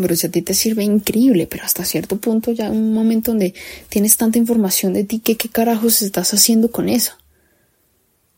Pero 0.00 0.16
si 0.16 0.26
a 0.26 0.30
ti 0.30 0.42
te 0.42 0.54
sirve, 0.54 0.84
increíble, 0.84 1.46
pero 1.46 1.64
hasta 1.64 1.84
cierto 1.84 2.16
punto 2.16 2.52
ya 2.52 2.70
un 2.70 2.92
momento 2.92 3.32
donde 3.32 3.54
tienes 3.88 4.16
tanta 4.16 4.38
información 4.38 4.92
de 4.92 5.04
ti 5.04 5.20
que 5.20 5.36
qué 5.36 5.48
carajos 5.48 6.02
estás 6.02 6.32
haciendo 6.34 6.70
con 6.70 6.88
eso. 6.88 7.12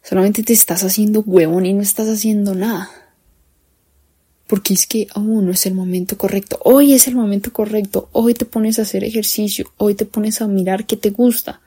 Solamente 0.03 0.43
te 0.43 0.53
estás 0.53 0.83
haciendo 0.83 1.21
huevón 1.21 1.67
y 1.67 1.75
no 1.75 1.83
estás 1.83 2.09
haciendo 2.09 2.55
nada 2.55 2.91
porque 4.53 4.75
es 4.75 4.87
que 4.87 5.07
aún 5.15 5.47
no 5.47 5.53
es 5.53 5.65
el 5.65 5.73
momento 5.73 6.19
correcto. 6.19 6.59
Hoy 6.63 6.93
es 6.93 7.09
el 7.09 7.15
momento 7.15 7.55
correcto. 7.55 8.11
Hoy 8.13 8.35
te 8.35 8.45
pones 8.45 8.79
a 8.79 8.83
hacer 8.83 9.03
ejercicio. 9.03 9.73
Hoy 9.79 9.95
te 9.95 10.05
pones 10.05 10.43
a 10.43 10.47
mirar 10.47 10.85
qué 10.85 10.99
te 10.99 11.09
gusta. 11.09 11.63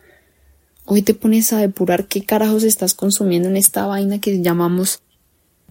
Hoy 0.86 1.02
te 1.02 1.16
pones 1.16 1.52
a 1.52 1.58
depurar 1.58 2.06
qué 2.06 2.24
carajos 2.26 2.64
estás 2.64 2.94
consumiendo 2.94 3.50
en 3.50 3.58
esta 3.58 3.88
vaina 3.88 4.22
que 4.22 4.40
llamamos 4.40 5.02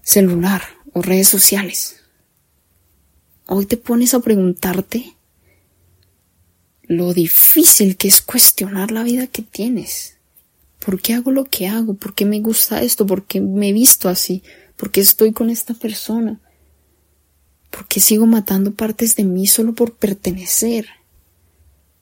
celular 0.02 0.62
o 0.92 1.02
redes 1.02 1.28
sociales. 1.28 2.00
Hoy 3.46 3.66
te 3.66 3.76
pones 3.76 4.14
a 4.14 4.20
preguntarte 4.20 5.16
lo 6.82 7.12
difícil 7.12 7.96
que 7.96 8.08
es 8.08 8.22
cuestionar 8.22 8.90
la 8.90 9.02
vida 9.02 9.26
que 9.26 9.42
tienes. 9.42 10.16
¿Por 10.84 11.00
qué 11.00 11.12
hago 11.12 11.30
lo 11.30 11.44
que 11.44 11.68
hago? 11.68 11.94
¿Por 11.94 12.14
qué 12.14 12.24
me 12.24 12.40
gusta 12.40 12.82
esto? 12.82 13.06
¿Por 13.06 13.24
qué 13.24 13.40
me 13.40 13.68
he 13.68 13.72
visto 13.72 14.08
así? 14.08 14.42
¿Por 14.76 14.90
qué 14.90 15.02
estoy 15.02 15.32
con 15.32 15.50
esta 15.50 15.74
persona? 15.74 16.40
¿Por 17.70 17.86
qué 17.86 18.00
sigo 18.00 18.24
matando 18.26 18.72
partes 18.72 19.14
de 19.14 19.24
mí 19.24 19.46
solo 19.46 19.74
por 19.74 19.94
pertenecer? 19.94 20.86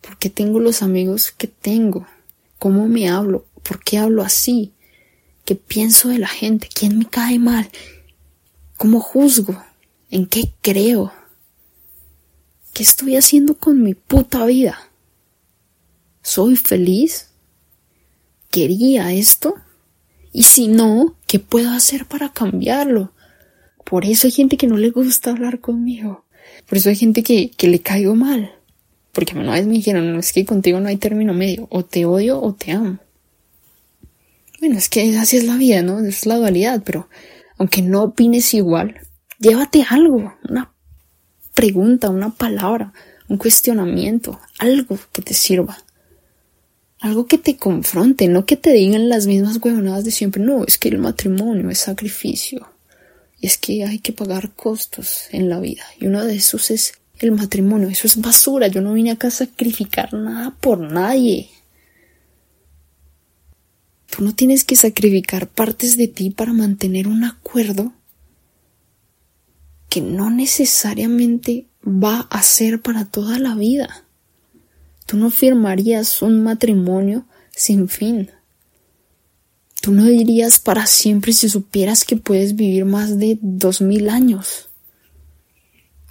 ¿Por 0.00 0.18
qué 0.18 0.30
tengo 0.30 0.60
los 0.60 0.82
amigos 0.82 1.32
que 1.32 1.48
tengo? 1.48 2.06
¿Cómo 2.58 2.86
me 2.86 3.08
hablo? 3.08 3.46
¿Por 3.62 3.82
qué 3.82 3.98
hablo 3.98 4.22
así? 4.22 4.72
¿Qué 5.44 5.56
pienso 5.56 6.08
de 6.08 6.18
la 6.18 6.28
gente? 6.28 6.68
¿Quién 6.72 6.98
me 6.98 7.06
cae 7.06 7.40
mal? 7.40 7.68
¿Cómo 8.76 9.00
juzgo? 9.00 9.60
¿En 10.10 10.26
qué 10.26 10.52
creo? 10.60 11.12
¿Qué 12.72 12.82
estoy 12.82 13.16
haciendo 13.16 13.58
con 13.58 13.82
mi 13.82 13.94
puta 13.94 14.46
vida? 14.46 14.90
¿Soy 16.22 16.56
feliz? 16.56 17.28
¿Quería 18.50 19.12
esto? 19.12 19.56
Y 20.32 20.44
si 20.44 20.68
no, 20.68 21.16
¿qué 21.26 21.38
puedo 21.38 21.70
hacer 21.70 22.06
para 22.06 22.32
cambiarlo? 22.32 23.12
Por 23.84 24.06
eso 24.06 24.26
hay 24.26 24.30
gente 24.30 24.56
que 24.56 24.66
no 24.66 24.78
le 24.78 24.90
gusta 24.90 25.30
hablar 25.30 25.60
conmigo. 25.60 26.24
Por 26.66 26.78
eso 26.78 26.88
hay 26.88 26.96
gente 26.96 27.22
que, 27.22 27.50
que 27.50 27.68
le 27.68 27.80
caigo 27.80 28.14
mal. 28.14 28.52
Porque 29.12 29.36
una 29.36 29.52
vez 29.52 29.66
me 29.66 29.74
dijeron, 29.74 30.10
no 30.10 30.18
es 30.18 30.32
que 30.32 30.46
contigo 30.46 30.80
no 30.80 30.88
hay 30.88 30.96
término 30.96 31.34
medio, 31.34 31.66
o 31.70 31.84
te 31.84 32.06
odio 32.06 32.40
o 32.40 32.54
te 32.54 32.72
amo. 32.72 32.98
Bueno, 34.60 34.78
es 34.78 34.88
que 34.88 35.18
así 35.18 35.36
es 35.36 35.44
la 35.44 35.56
vida, 35.56 35.82
¿no? 35.82 36.00
Es 36.00 36.24
la 36.24 36.36
dualidad, 36.36 36.82
pero 36.86 37.10
aunque 37.58 37.82
no 37.82 38.02
opines 38.04 38.54
igual, 38.54 38.96
llévate 39.38 39.84
algo, 39.86 40.34
una 40.48 40.71
pregunta, 41.54 42.10
una 42.10 42.30
palabra, 42.30 42.92
un 43.28 43.36
cuestionamiento, 43.36 44.40
algo 44.58 44.98
que 45.12 45.22
te 45.22 45.34
sirva. 45.34 45.78
Algo 47.00 47.26
que 47.26 47.38
te 47.38 47.56
confronte, 47.56 48.28
no 48.28 48.46
que 48.46 48.56
te 48.56 48.72
digan 48.72 49.08
las 49.08 49.26
mismas 49.26 49.58
huevonadas 49.60 50.04
de 50.04 50.12
siempre. 50.12 50.40
No, 50.42 50.64
es 50.64 50.78
que 50.78 50.88
el 50.88 50.98
matrimonio 50.98 51.68
es 51.68 51.78
sacrificio. 51.78 52.68
Y 53.40 53.46
es 53.46 53.58
que 53.58 53.84
hay 53.84 53.98
que 53.98 54.12
pagar 54.12 54.52
costos 54.52 55.24
en 55.32 55.48
la 55.48 55.58
vida. 55.58 55.82
Y 55.98 56.06
uno 56.06 56.24
de 56.24 56.36
esos 56.36 56.70
es 56.70 56.94
el 57.18 57.32
matrimonio. 57.32 57.88
Eso 57.88 58.06
es 58.06 58.20
basura. 58.20 58.68
Yo 58.68 58.80
no 58.80 58.92
vine 58.92 59.10
acá 59.10 59.28
a 59.28 59.32
sacrificar 59.32 60.14
nada 60.14 60.54
por 60.60 60.78
nadie. 60.78 61.50
Tú 64.14 64.22
no 64.22 64.34
tienes 64.34 64.64
que 64.64 64.76
sacrificar 64.76 65.48
partes 65.48 65.96
de 65.96 66.06
ti 66.06 66.30
para 66.30 66.52
mantener 66.52 67.08
un 67.08 67.24
acuerdo 67.24 67.92
que 69.92 70.00
no 70.00 70.30
necesariamente 70.30 71.66
va 71.84 72.20
a 72.30 72.40
ser 72.40 72.80
para 72.80 73.04
toda 73.04 73.38
la 73.38 73.54
vida. 73.54 74.06
Tú 75.04 75.18
no 75.18 75.28
firmarías 75.28 76.22
un 76.22 76.42
matrimonio 76.42 77.26
sin 77.54 77.90
fin. 77.90 78.30
Tú 79.82 79.92
no 79.92 80.06
dirías 80.06 80.58
para 80.58 80.86
siempre 80.86 81.34
si 81.34 81.50
supieras 81.50 82.04
que 82.04 82.16
puedes 82.16 82.56
vivir 82.56 82.86
más 82.86 83.18
de 83.18 83.38
dos 83.42 83.82
mil 83.82 84.08
años. 84.08 84.70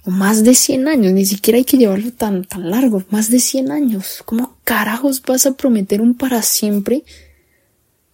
O 0.04 0.12
más 0.12 0.44
de 0.44 0.54
cien 0.54 0.86
años, 0.86 1.12
ni 1.12 1.26
siquiera 1.26 1.58
hay 1.58 1.64
que 1.64 1.76
llevarlo 1.76 2.12
tan, 2.12 2.44
tan 2.44 2.70
largo, 2.70 3.02
más 3.10 3.32
de 3.32 3.40
cien 3.40 3.72
años. 3.72 4.22
¿Cómo 4.24 4.58
carajos 4.62 5.20
vas 5.22 5.44
a 5.44 5.56
prometer 5.56 6.00
un 6.00 6.14
para 6.14 6.42
siempre 6.42 7.02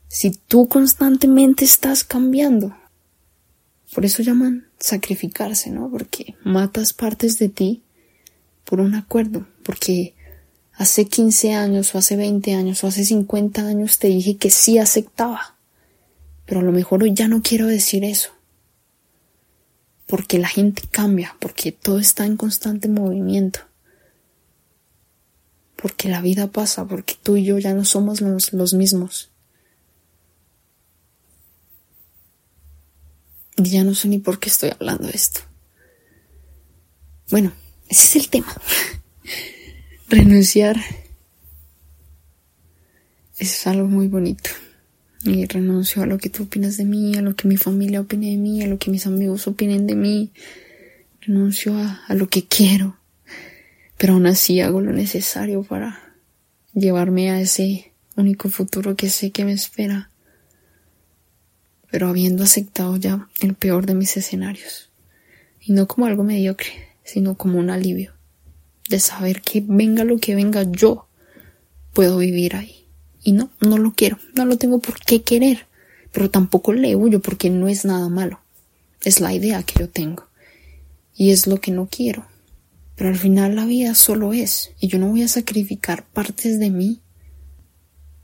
si 0.08 0.30
tú 0.30 0.66
constantemente 0.66 1.66
estás 1.66 2.04
cambiando? 2.04 2.75
Por 3.95 4.04
eso 4.04 4.23
llaman 4.23 4.66
sacrificarse, 4.78 5.71
¿no? 5.71 5.90
Porque 5.90 6.35
matas 6.45 6.92
partes 6.92 7.38
de 7.38 7.49
ti 7.49 7.83
por 8.64 8.80
un 8.80 8.95
acuerdo, 8.95 9.47
porque 9.62 10.14
hace 10.75 11.07
15 11.07 11.54
años 11.54 11.95
o 11.95 11.99
hace 11.99 12.16
20 12.16 12.54
años 12.54 12.85
o 12.85 12.87
hace 12.87 13.04
50 13.04 13.66
años 13.66 13.99
te 13.99 14.09
dije 14.09 14.37
que 14.37 14.50
sí 14.50 14.78
aceptaba, 14.78 15.57
pero 16.45 16.61
a 16.61 16.62
lo 16.62 16.73
mejor 16.73 17.02
hoy 17.02 17.14
ya 17.14 17.28
no 17.28 17.42
quiero 17.42 17.66
decir 17.66 18.04
eso. 18.04 18.30
Porque 20.07 20.38
la 20.38 20.49
gente 20.49 20.83
cambia, 20.90 21.37
porque 21.38 21.73
todo 21.73 21.99
está 21.99 22.25
en 22.25 22.38
constante 22.38 22.88
movimiento. 22.88 23.61
Porque 25.76 26.09
la 26.09 26.23
vida 26.23 26.47
pasa, 26.47 26.87
porque 26.87 27.14
tú 27.23 27.37
y 27.37 27.45
yo 27.45 27.59
ya 27.59 27.75
no 27.75 27.85
somos 27.85 28.21
los, 28.21 28.52
los 28.54 28.73
mismos. 28.73 29.30
Y 33.59 33.71
ya 33.71 33.85
no 33.85 33.95
sé 33.95 34.09
ni 34.09 34.19
por 34.19 34.38
qué 34.38 34.49
estoy 34.49 34.71
hablando 34.71 35.09
de 35.09 35.15
esto. 35.15 35.41
Bueno, 37.31 37.53
ese 37.88 38.19
es 38.19 38.25
el 38.25 38.31
tema. 38.31 38.55
Renunciar 40.09 40.77
es 43.38 43.67
algo 43.67 43.88
muy 43.88 44.09
bonito. 44.09 44.50
Y 45.25 45.47
renuncio 45.47 46.03
a 46.03 46.07
lo 46.07 46.19
que 46.19 46.31
tú 46.31 46.45
opinas 46.45 46.77
de 46.77 46.85
mí, 46.85 47.17
a 47.17 47.23
lo 47.23 47.35
que 47.35 47.49
mi 47.49 47.57
familia 47.57 48.00
opine 48.00 48.31
de 48.31 48.37
mí, 48.37 48.62
a 48.62 48.69
lo 48.69 48.79
que 48.79 48.91
mis 48.91 49.07
amigos 49.07 49.49
opinen 49.49 49.87
de 49.87 49.97
mí. 49.97 50.31
Renuncio 51.21 51.77
a, 51.77 52.15
lo 52.15 52.29
que 52.29 52.47
quiero. 52.47 52.97
Pero 53.97 54.15
aún 54.15 54.27
así 54.27 54.61
hago 54.61 54.81
lo 54.81 54.93
necesario 54.93 55.64
para 55.64 56.14
llevarme 56.73 57.31
a 57.31 57.40
ese 57.40 57.92
único 58.14 58.49
futuro 58.49 58.94
que 58.94 59.11
sé 59.11 59.33
que 59.33 59.44
me 59.44 59.53
espera. 59.53 60.11
Pero 61.90 62.09
habiendo 62.09 62.44
aceptado 62.44 62.96
ya 62.96 63.29
el 63.40 63.55
peor 63.55 63.87
de 63.87 63.94
mis 63.94 64.16
escenarios. 64.16 64.90
Y 65.61 65.72
no 65.72 65.87
como 65.87 66.07
algo 66.07 66.24
mediocre, 66.24 66.88
sino 67.05 67.37
como 67.37 67.59
un 67.59 67.70
alivio 67.70 68.18
de 68.88 68.98
saber 68.98 69.42
que 69.42 69.62
venga 69.66 70.05
lo 70.05 70.18
que 70.18 70.35
venga, 70.35 70.64
yo 70.64 71.07
puedo 71.92 72.18
vivir 72.18 72.57
ahí. 72.57 72.87
Y 73.22 73.33
no, 73.33 73.51
no 73.61 73.79
lo 73.79 73.92
quiero, 73.94 74.18
no 74.35 74.44
lo 74.46 74.57
tengo 74.57 74.79
por 74.81 74.98
qué 75.01 75.22
querer, 75.22 75.66
pero 76.12 76.31
tampoco 76.31 76.72
le 76.72 76.96
huyo 76.96 77.20
porque 77.20 77.51
no 77.51 77.68
es 77.68 77.85
nada 77.85 78.09
malo. 78.09 78.40
Es 79.05 79.20
la 79.20 79.35
idea 79.35 79.62
que 79.62 79.79
yo 79.81 79.88
tengo. 79.88 80.27
Y 81.14 81.31
es 81.31 81.46
lo 81.46 81.61
que 81.61 81.70
no 81.70 81.88
quiero. 81.90 82.27
Pero 82.96 83.11
al 83.11 83.16
final 83.16 83.55
la 83.55 83.66
vida 83.66 83.94
solo 83.94 84.33
es, 84.33 84.72
y 84.81 84.88
yo 84.88 84.98
no 84.98 85.09
voy 85.09 85.22
a 85.22 85.29
sacrificar 85.29 86.05
partes 86.07 86.59
de 86.59 86.70
mí 86.70 87.01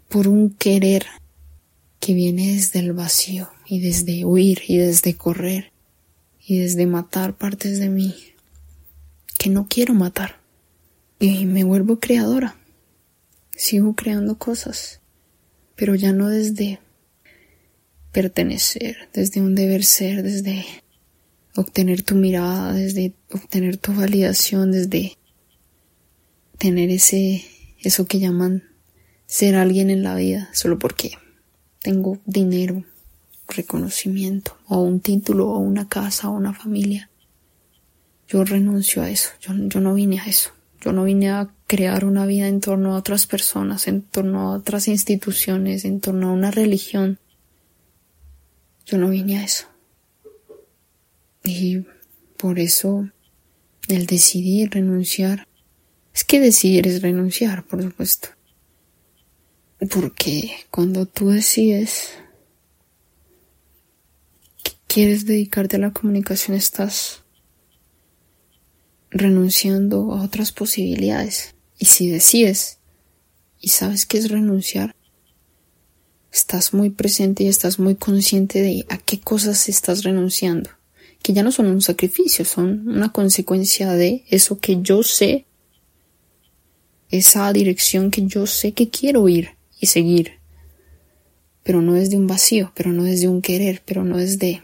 por 0.09 0.27
un 0.27 0.51
querer 0.51 1.07
que 2.05 2.13
viene 2.13 2.53
desde 2.53 2.81
el 2.81 2.93
vacío 2.93 3.49
y 3.65 3.81
desde 3.81 4.27
huir 4.27 4.61
y 4.69 4.77
desde 4.77 5.15
correr 5.15 5.73
y 6.39 6.59
desde 6.59 6.85
matar 6.85 7.35
partes 7.35 7.79
de 7.79 7.89
mí 7.89 8.15
que 9.39 9.49
no 9.49 9.69
quiero 9.71 9.95
matar 9.95 10.39
y 11.19 11.47
me 11.47 11.65
vuelvo 11.65 12.01
creadora. 12.01 12.59
Sigo 13.57 13.95
creando 13.95 14.37
cosas, 14.37 15.01
pero 15.77 15.95
ya 15.95 16.13
no 16.13 16.29
desde 16.29 16.79
pertenecer, 18.13 19.09
desde 19.15 19.41
un 19.41 19.55
deber 19.55 19.83
ser, 19.83 20.23
desde 20.23 20.67
obtener 21.57 22.03
tu 22.03 22.17
mirada, 22.17 22.75
desde 22.75 23.15
obtener 23.33 23.79
tu 23.79 23.95
validación, 23.95 24.73
desde 24.73 25.17
tener 26.59 26.91
ese 26.91 27.47
eso 27.79 28.05
que 28.05 28.21
llaman 28.21 28.63
ser 29.25 29.57
alguien 29.57 29.89
en 29.89 30.03
la 30.03 30.15
vida, 30.15 30.51
solo 30.53 30.79
porque 30.79 31.24
tengo 31.85 32.19
dinero, 32.25 32.83
reconocimiento, 33.47 34.57
o 34.69 34.81
un 34.81 35.01
título, 35.01 35.51
o 35.51 35.59
una 35.59 35.87
casa, 35.87 36.31
o 36.31 36.33
una 36.33 36.55
familia. 36.55 37.11
Yo 38.27 38.43
renuncio 38.43 39.03
a 39.03 39.11
eso, 39.11 39.29
yo, 39.39 39.53
yo 39.55 39.81
no 39.81 39.93
vine 39.93 40.19
a 40.19 40.25
eso. 40.25 40.51
Yo 40.81 40.93
no 40.93 41.05
vine 41.05 41.31
a 41.31 41.51
crear 41.67 42.05
una 42.05 42.27
vida 42.27 42.47
en 42.47 42.61
torno 42.61 42.95
a 42.95 42.99
otras 42.99 43.27
personas, 43.27 43.89
en 43.89 44.03
torno 44.03 44.41
a 44.41 44.57
otras 44.57 44.87
instituciones, 44.89 45.87
en 45.87 46.01
torno 46.01 46.29
a 46.29 46.33
una 46.33 46.51
religión. 46.51 47.19
Yo 48.85 48.99
no 48.99 49.09
vine 49.09 49.39
a 49.39 49.45
eso. 49.45 49.67
Y 51.43 51.87
por 52.37 52.59
eso 52.59 53.09
el 53.89 54.07
decidir 54.07 54.73
renunciar, 54.73 55.49
es 56.15 56.25
que 56.25 56.41
decidir 56.41 56.87
es 56.87 57.01
renunciar, 57.01 57.65
por 57.65 57.83
supuesto. 57.83 58.29
Porque 59.79 60.53
cuando 60.71 61.05
tú 61.07 61.31
decides 61.31 62.11
que 64.63 64.73
quieres 64.87 65.27
dedicarte 65.27 65.77
a 65.77 65.81
la 65.81 65.93
comunicación, 65.93 66.57
estás 66.57 67.23
renunciando 69.11 70.13
a 70.13 70.23
otras 70.23 70.53
posibilidades. 70.53 71.55
Y 71.79 71.87
si 71.87 72.09
decides 72.09 72.79
y 73.61 73.69
sabes 73.69 74.07
que 74.07 74.19
es 74.19 74.31
renunciar, 74.31 74.95
estás 76.33 76.73
muy 76.73 76.91
presente 76.91 77.45
y 77.45 77.49
estás 77.49 77.79
muy 77.79 77.97
consciente 77.97 78.61
de 78.63 78.87
a 78.89 78.99
qué 78.99 79.21
cosas 79.21 79.69
estás 79.69 80.03
renunciando, 80.03 80.71
que 81.23 81.33
ya 81.33 81.43
no 81.43 81.53
son 81.53 81.67
un 81.67 81.81
sacrificio, 81.81 82.45
son 82.45 82.89
una 82.89 83.13
consecuencia 83.13 83.93
de 83.93 84.25
eso 84.29 84.59
que 84.59 84.81
yo 84.83 85.03
sé, 85.03 85.47
esa 87.11 87.53
dirección 87.53 88.11
que 88.11 88.27
yo 88.27 88.47
sé 88.47 88.73
que 88.73 88.89
quiero 88.89 89.29
ir 89.29 89.51
y 89.85 89.87
seguir, 89.87 90.41
pero 91.63 91.83
no 91.83 91.97
es 91.97 92.11
de 92.11 92.17
un 92.17 92.27
vacío, 92.27 92.73
pero 92.75 92.93
no 92.93 93.07
es 93.07 93.21
de 93.21 93.29
un 93.29 93.43
querer, 93.43 93.83
pero 93.85 94.03
no 94.03 94.19
es 94.19 94.39
de 94.39 94.63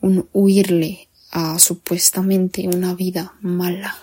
un 0.00 0.28
huirle 0.32 1.08
a 1.30 1.58
supuestamente 1.58 2.68
una 2.68 2.94
vida 2.94 3.34
mala. 3.40 3.94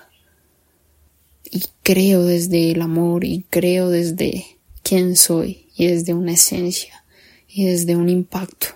Y 1.50 1.64
creo 1.82 2.26
desde 2.26 2.72
el 2.72 2.82
amor 2.82 3.24
y 3.24 3.46
creo 3.50 3.90
desde 3.90 4.46
quién 4.84 5.16
soy 5.16 5.70
y 5.76 5.88
desde 5.88 6.14
una 6.14 6.34
esencia 6.34 7.06
y 7.48 7.66
desde 7.66 7.96
un 7.96 8.10
impacto 8.10 8.68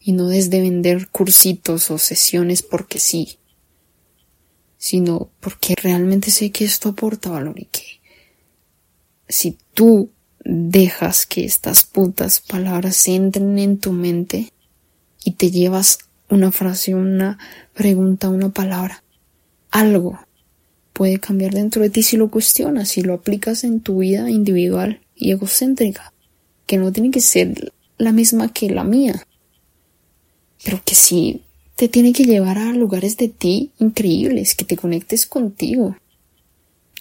y 0.00 0.12
no 0.12 0.28
desde 0.28 0.60
vender 0.60 1.08
cursitos 1.08 1.92
o 1.92 1.98
sesiones 1.98 2.62
porque 2.62 2.98
sí, 2.98 3.38
sino 4.78 5.30
porque 5.38 5.76
realmente 5.80 6.32
sé 6.32 6.50
que 6.50 6.64
esto 6.64 6.88
aporta 6.88 7.30
valor 7.30 7.58
y 7.60 7.66
que 7.66 8.00
si 9.28 9.56
tú 9.74 10.10
dejas 10.44 11.26
que 11.26 11.44
estas 11.44 11.84
putas 11.84 12.40
palabras 12.40 13.06
entren 13.08 13.58
en 13.58 13.78
tu 13.78 13.92
mente 13.92 14.52
y 15.24 15.32
te 15.32 15.50
llevas 15.50 15.98
una 16.28 16.50
frase, 16.50 16.94
una 16.94 17.38
pregunta, 17.74 18.28
una 18.28 18.50
palabra, 18.50 19.02
algo 19.70 20.18
puede 20.92 21.18
cambiar 21.18 21.52
dentro 21.52 21.82
de 21.82 21.90
ti 21.90 22.02
si 22.02 22.16
lo 22.16 22.30
cuestionas, 22.30 22.90
si 22.90 23.02
lo 23.02 23.14
aplicas 23.14 23.64
en 23.64 23.80
tu 23.80 23.98
vida 23.98 24.30
individual 24.30 25.00
y 25.16 25.32
egocéntrica, 25.32 26.12
que 26.66 26.76
no 26.76 26.92
tiene 26.92 27.10
que 27.10 27.20
ser 27.20 27.72
la 27.98 28.12
misma 28.12 28.52
que 28.52 28.70
la 28.70 28.84
mía, 28.84 29.26
pero 30.64 30.80
que 30.84 30.94
si 30.94 31.42
te 31.76 31.88
tiene 31.88 32.12
que 32.12 32.24
llevar 32.24 32.58
a 32.58 32.72
lugares 32.72 33.16
de 33.16 33.28
ti 33.28 33.70
increíbles, 33.78 34.54
que 34.54 34.64
te 34.64 34.76
conectes 34.76 35.26
contigo 35.26 35.96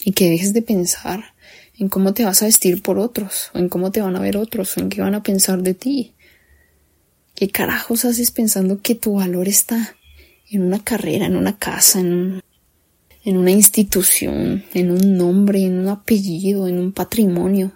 y 0.04 0.14
que 0.14 0.30
dejes 0.30 0.54
de 0.54 0.62
pensar 0.62 1.34
en 1.82 1.90
cómo 1.90 2.14
te 2.14 2.24
vas 2.24 2.44
a 2.44 2.46
vestir 2.46 2.84
por 2.84 3.00
otros, 3.00 3.50
o 3.56 3.58
en 3.58 3.68
cómo 3.68 3.92
te 3.92 4.02
van 4.02 4.16
a 4.16 4.20
ver 4.20 4.38
otros, 4.38 4.78
o 4.78 4.82
en 4.82 4.90
qué 4.90 5.02
van 5.02 5.16
a 5.16 5.24
pensar 5.24 5.64
de 5.64 5.74
ti. 5.74 6.14
¿Qué 7.34 7.50
carajos 7.50 8.06
haces 8.06 8.30
pensando 8.30 8.84
que 8.84 8.94
tu 8.94 9.14
valor 9.14 9.48
está 9.48 9.96
en 10.52 10.62
una 10.62 10.84
carrera, 10.84 11.26
en 11.26 11.36
una 11.36 11.58
casa, 11.58 12.00
en, 12.00 12.44
en 13.24 13.36
una 13.36 13.50
institución, 13.50 14.64
en 14.76 14.92
un 14.92 15.18
nombre, 15.18 15.64
en 15.64 15.80
un 15.80 15.88
apellido, 15.88 16.68
en 16.68 16.78
un 16.78 16.92
patrimonio? 16.92 17.72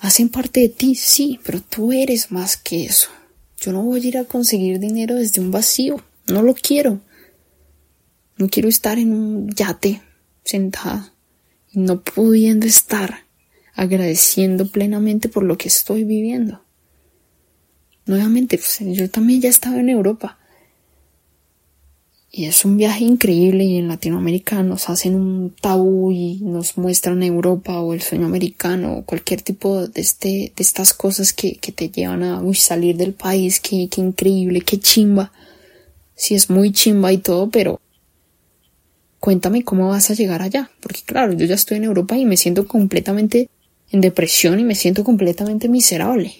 Hacen 0.00 0.28
parte 0.28 0.58
de 0.58 0.68
ti, 0.68 0.96
sí, 0.96 1.38
pero 1.44 1.60
tú 1.60 1.92
eres 1.92 2.32
más 2.32 2.56
que 2.56 2.86
eso. 2.86 3.10
Yo 3.60 3.70
no 3.70 3.82
voy 3.82 4.04
a 4.04 4.08
ir 4.08 4.18
a 4.18 4.24
conseguir 4.24 4.80
dinero 4.80 5.14
desde 5.14 5.40
un 5.40 5.52
vacío. 5.52 6.02
No 6.26 6.42
lo 6.42 6.54
quiero. 6.54 6.98
No 8.36 8.48
quiero 8.48 8.68
estar 8.68 8.98
en 8.98 9.12
un 9.12 9.54
yate 9.54 10.02
sentada 10.42 11.15
no 11.76 12.00
pudiendo 12.00 12.66
estar 12.66 13.26
agradeciendo 13.74 14.66
plenamente 14.66 15.28
por 15.28 15.42
lo 15.42 15.58
que 15.58 15.68
estoy 15.68 16.04
viviendo. 16.04 16.62
Nuevamente, 18.06 18.56
pues, 18.56 18.78
yo 18.80 19.10
también 19.10 19.42
ya 19.42 19.50
estaba 19.50 19.78
en 19.78 19.90
Europa 19.90 20.38
y 22.32 22.46
es 22.46 22.64
un 22.64 22.78
viaje 22.78 23.04
increíble 23.04 23.64
y 23.64 23.76
en 23.76 23.88
Latinoamérica 23.88 24.62
nos 24.62 24.88
hacen 24.88 25.14
un 25.14 25.54
tabú 25.60 26.12
y 26.12 26.40
nos 26.40 26.78
muestran 26.78 27.22
Europa 27.22 27.80
o 27.80 27.92
el 27.92 28.00
sueño 28.00 28.24
americano 28.24 28.96
o 28.96 29.04
cualquier 29.04 29.42
tipo 29.42 29.86
de, 29.86 30.00
este, 30.00 30.28
de 30.28 30.62
estas 30.62 30.94
cosas 30.94 31.34
que, 31.34 31.56
que 31.56 31.72
te 31.72 31.90
llevan 31.90 32.22
a 32.22 32.42
salir 32.54 32.96
del 32.96 33.12
país, 33.12 33.60
qué, 33.60 33.88
qué 33.90 34.00
increíble, 34.00 34.62
qué 34.62 34.78
chimba. 34.78 35.30
Sí 36.14 36.34
es 36.34 36.48
muy 36.48 36.72
chimba 36.72 37.12
y 37.12 37.18
todo, 37.18 37.50
pero 37.50 37.80
cuéntame 39.26 39.64
cómo 39.64 39.88
vas 39.88 40.08
a 40.08 40.14
llegar 40.14 40.40
allá, 40.40 40.70
porque 40.78 41.00
claro, 41.04 41.32
yo 41.32 41.46
ya 41.46 41.56
estoy 41.56 41.78
en 41.78 41.82
Europa 41.82 42.16
y 42.16 42.24
me 42.24 42.36
siento 42.36 42.68
completamente 42.68 43.50
en 43.90 44.00
depresión 44.00 44.60
y 44.60 44.62
me 44.62 44.76
siento 44.76 45.02
completamente 45.02 45.68
miserable. 45.68 46.32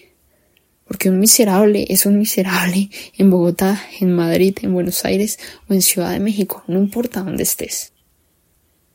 Porque 0.87 1.11
un 1.11 1.18
miserable 1.18 1.85
es 1.88 2.07
un 2.07 2.16
miserable 2.16 2.88
en 3.18 3.29
Bogotá, 3.29 3.83
en 3.99 4.12
Madrid, 4.12 4.57
en 4.62 4.72
Buenos 4.72 5.05
Aires 5.05 5.37
o 5.68 5.75
en 5.75 5.83
Ciudad 5.83 6.12
de 6.12 6.20
México, 6.20 6.62
no 6.68 6.79
importa 6.79 7.25
dónde 7.25 7.42
estés. 7.42 7.92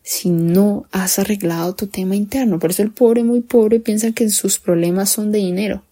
Si 0.01 0.29
no 0.29 0.85
has 0.93 1.19
arreglado 1.19 1.75
tu 1.75 1.87
tema 1.87 2.15
interno, 2.15 2.59
por 2.59 2.71
eso 2.71 2.83
el 2.83 2.91
pobre 2.91 3.25
muy 3.25 3.41
pobre 3.41 3.81
piensa 3.81 4.13
que 4.13 4.29
sus 4.29 4.57
problemas 4.57 5.09
son 5.09 5.33
de 5.33 5.39
dinero. 5.39 5.83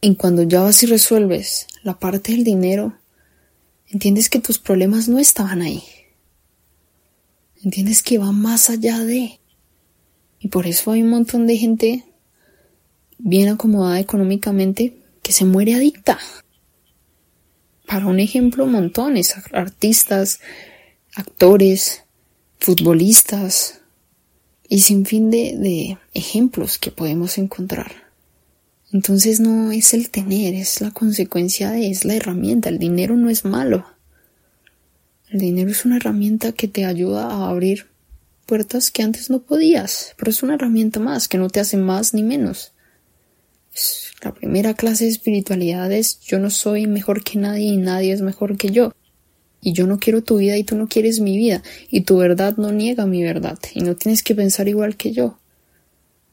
Y 0.00 0.14
cuando 0.14 0.42
ya 0.42 0.62
vas 0.62 0.82
y 0.84 0.86
resuelves 0.86 1.66
la 1.82 1.98
parte 1.98 2.32
del 2.32 2.44
dinero, 2.44 2.94
entiendes 3.88 4.30
que 4.30 4.40
tus 4.40 4.58
problemas 4.58 5.06
no 5.06 5.18
estaban 5.18 5.60
ahí. 5.60 5.82
Entiendes 7.64 8.02
que 8.02 8.18
va 8.18 8.32
más 8.32 8.70
allá 8.70 8.98
de. 9.00 9.38
Y 10.40 10.48
por 10.48 10.66
eso 10.66 10.90
hay 10.90 11.02
un 11.02 11.10
montón 11.10 11.46
de 11.46 11.56
gente 11.56 12.04
bien 13.18 13.48
acomodada 13.48 14.00
económicamente 14.00 14.96
que 15.22 15.32
se 15.32 15.44
muere 15.44 15.74
adicta. 15.74 16.18
Para 17.86 18.06
un 18.06 18.18
ejemplo, 18.18 18.66
montones, 18.66 19.34
artistas, 19.52 20.40
actores, 21.14 22.02
futbolistas 22.58 23.80
y 24.68 24.80
sin 24.80 25.06
fin 25.06 25.30
de, 25.30 25.56
de 25.56 25.98
ejemplos 26.14 26.78
que 26.78 26.90
podemos 26.90 27.38
encontrar. 27.38 27.92
Entonces 28.92 29.40
no 29.40 29.70
es 29.72 29.94
el 29.94 30.10
tener, 30.10 30.54
es 30.54 30.80
la 30.80 30.90
consecuencia 30.90 31.70
de, 31.70 31.90
es 31.90 32.04
la 32.04 32.14
herramienta. 32.14 32.68
El 32.68 32.78
dinero 32.78 33.16
no 33.16 33.30
es 33.30 33.44
malo. 33.44 33.86
El 35.32 35.38
dinero 35.38 35.70
es 35.70 35.86
una 35.86 35.96
herramienta 35.96 36.52
que 36.52 36.68
te 36.68 36.84
ayuda 36.84 37.26
a 37.26 37.48
abrir 37.48 37.86
puertas 38.44 38.90
que 38.90 39.02
antes 39.02 39.30
no 39.30 39.40
podías, 39.40 40.14
pero 40.18 40.30
es 40.30 40.42
una 40.42 40.56
herramienta 40.56 41.00
más 41.00 41.26
que 41.26 41.38
no 41.38 41.48
te 41.48 41.58
hace 41.58 41.78
más 41.78 42.12
ni 42.12 42.22
menos. 42.22 42.72
La 44.22 44.34
primera 44.34 44.74
clase 44.74 45.04
de 45.04 45.10
espiritualidad 45.10 45.90
es 45.90 46.20
yo 46.20 46.38
no 46.38 46.50
soy 46.50 46.86
mejor 46.86 47.24
que 47.24 47.38
nadie 47.38 47.64
y 47.64 47.78
nadie 47.78 48.12
es 48.12 48.20
mejor 48.20 48.58
que 48.58 48.68
yo. 48.68 48.92
Y 49.62 49.72
yo 49.72 49.86
no 49.86 49.98
quiero 49.98 50.22
tu 50.22 50.36
vida 50.36 50.58
y 50.58 50.64
tú 50.64 50.76
no 50.76 50.86
quieres 50.86 51.18
mi 51.20 51.38
vida. 51.38 51.62
Y 51.88 52.02
tu 52.02 52.18
verdad 52.18 52.58
no 52.58 52.70
niega 52.70 53.06
mi 53.06 53.22
verdad. 53.22 53.58
Y 53.72 53.80
no 53.80 53.96
tienes 53.96 54.22
que 54.22 54.34
pensar 54.34 54.68
igual 54.68 54.96
que 54.96 55.12
yo. 55.12 55.38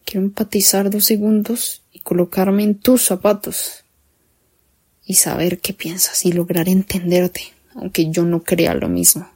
Quiero 0.04 0.26
empatizar 0.26 0.90
dos 0.90 1.06
segundos 1.06 1.84
y 1.94 2.00
colocarme 2.00 2.64
en 2.64 2.76
tus 2.76 3.04
zapatos. 3.04 3.86
Y 5.06 5.14
saber 5.14 5.60
qué 5.60 5.74
piensas 5.74 6.26
y 6.26 6.34
lograr 6.34 6.68
entenderte, 6.68 7.54
aunque 7.80 8.12
yo 8.12 8.24
no 8.24 8.44
crea 8.44 8.74
lo 8.74 8.90
mismo. 8.90 9.28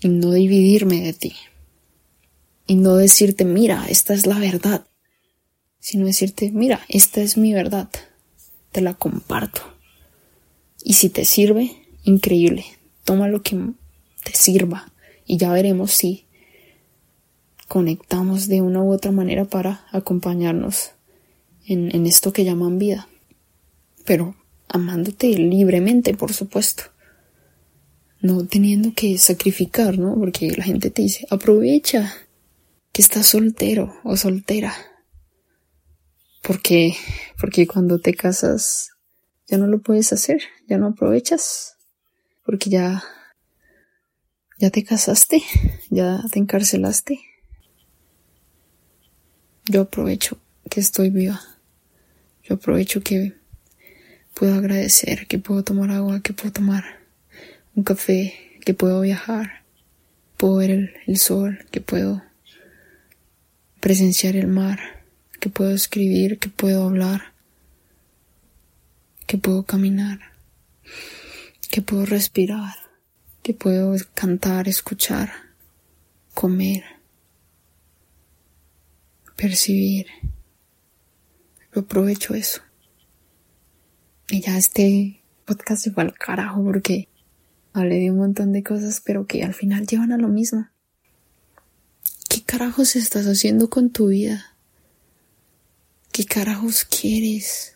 Y 0.00 0.08
no 0.08 0.32
dividirme 0.32 1.02
de 1.02 1.12
ti. 1.12 1.34
Y 2.66 2.76
no 2.76 2.96
decirte, 2.96 3.44
mira, 3.44 3.86
esta 3.88 4.14
es 4.14 4.26
la 4.26 4.38
verdad 4.38 4.88
sino 5.80 6.06
decirte, 6.06 6.50
mira, 6.50 6.80
esta 6.88 7.20
es 7.20 7.36
mi 7.36 7.54
verdad, 7.54 7.88
te 8.72 8.80
la 8.80 8.94
comparto. 8.94 9.62
Y 10.82 10.94
si 10.94 11.08
te 11.08 11.24
sirve, 11.24 11.70
increíble, 12.04 12.64
toma 13.04 13.28
lo 13.28 13.42
que 13.42 13.56
te 14.24 14.34
sirva 14.34 14.92
y 15.24 15.36
ya 15.36 15.52
veremos 15.52 15.92
si 15.92 16.26
conectamos 17.68 18.48
de 18.48 18.60
una 18.60 18.82
u 18.82 18.92
otra 18.92 19.12
manera 19.12 19.44
para 19.44 19.86
acompañarnos 19.90 20.90
en, 21.66 21.94
en 21.94 22.06
esto 22.06 22.32
que 22.32 22.44
llaman 22.44 22.78
vida. 22.78 23.08
Pero 24.04 24.34
amándote 24.68 25.28
libremente, 25.28 26.14
por 26.14 26.32
supuesto. 26.32 26.84
No 28.20 28.46
teniendo 28.46 28.92
que 28.94 29.16
sacrificar, 29.18 29.98
¿no? 29.98 30.14
Porque 30.14 30.50
la 30.56 30.64
gente 30.64 30.90
te 30.90 31.02
dice, 31.02 31.26
aprovecha 31.30 32.14
que 32.92 33.02
estás 33.02 33.26
soltero 33.26 33.94
o 34.04 34.16
soltera 34.16 34.74
porque, 36.48 36.94
porque 37.38 37.66
cuando 37.66 37.98
te 38.00 38.14
casas 38.14 38.92
ya 39.46 39.58
no 39.58 39.66
lo 39.66 39.80
puedes 39.80 40.14
hacer, 40.14 40.40
ya 40.66 40.78
no 40.78 40.86
aprovechas, 40.88 41.76
porque 42.42 42.70
ya, 42.70 43.04
ya 44.58 44.70
te 44.70 44.82
casaste, 44.82 45.42
ya 45.90 46.22
te 46.32 46.38
encarcelaste. 46.38 47.20
Yo 49.66 49.82
aprovecho 49.82 50.38
que 50.70 50.80
estoy 50.80 51.10
viva. 51.10 51.38
Yo 52.42 52.54
aprovecho 52.54 53.02
que 53.02 53.34
puedo 54.32 54.54
agradecer, 54.54 55.26
que 55.26 55.38
puedo 55.38 55.62
tomar 55.62 55.90
agua, 55.90 56.20
que 56.20 56.32
puedo 56.32 56.52
tomar 56.52 56.97
un 57.78 57.84
café, 57.84 58.34
que 58.64 58.74
puedo 58.74 59.02
viajar, 59.02 59.62
puedo 60.36 60.56
ver 60.56 60.92
el, 61.06 61.16
sol, 61.16 61.64
que 61.70 61.80
puedo 61.80 62.24
presenciar 63.78 64.34
el 64.34 64.48
mar 64.48 64.80
que 65.38 65.48
puedo 65.48 65.70
escribir, 65.70 66.40
que 66.40 66.48
puedo 66.48 66.82
hablar, 66.82 67.34
que 69.28 69.38
puedo 69.38 69.62
caminar, 69.62 70.18
que 71.70 71.80
puedo 71.80 72.04
respirar, 72.04 72.74
que 73.44 73.54
puedo 73.54 73.94
cantar, 74.12 74.66
escuchar, 74.66 75.30
comer, 76.34 76.82
percibir. 79.36 80.08
Yo 81.72 81.82
aprovecho 81.82 82.34
eso. 82.34 82.60
Y 84.30 84.40
ya 84.40 84.58
este 84.58 85.22
podcast 85.44 85.84
se 85.84 85.92
fue 85.92 86.02
al 86.02 86.14
carajo 86.14 86.64
porque 86.64 87.06
hablé 87.78 88.00
de 88.00 88.10
un 88.10 88.18
montón 88.18 88.52
de 88.52 88.62
cosas, 88.62 89.00
pero 89.04 89.26
que 89.26 89.42
al 89.42 89.54
final 89.54 89.86
llevan 89.86 90.12
a 90.12 90.18
lo 90.18 90.28
mismo. 90.28 90.68
¿Qué 92.28 92.42
carajos 92.42 92.96
estás 92.96 93.26
haciendo 93.26 93.70
con 93.70 93.90
tu 93.90 94.08
vida? 94.08 94.56
¿Qué 96.12 96.24
carajos 96.24 96.84
quieres? 96.84 97.74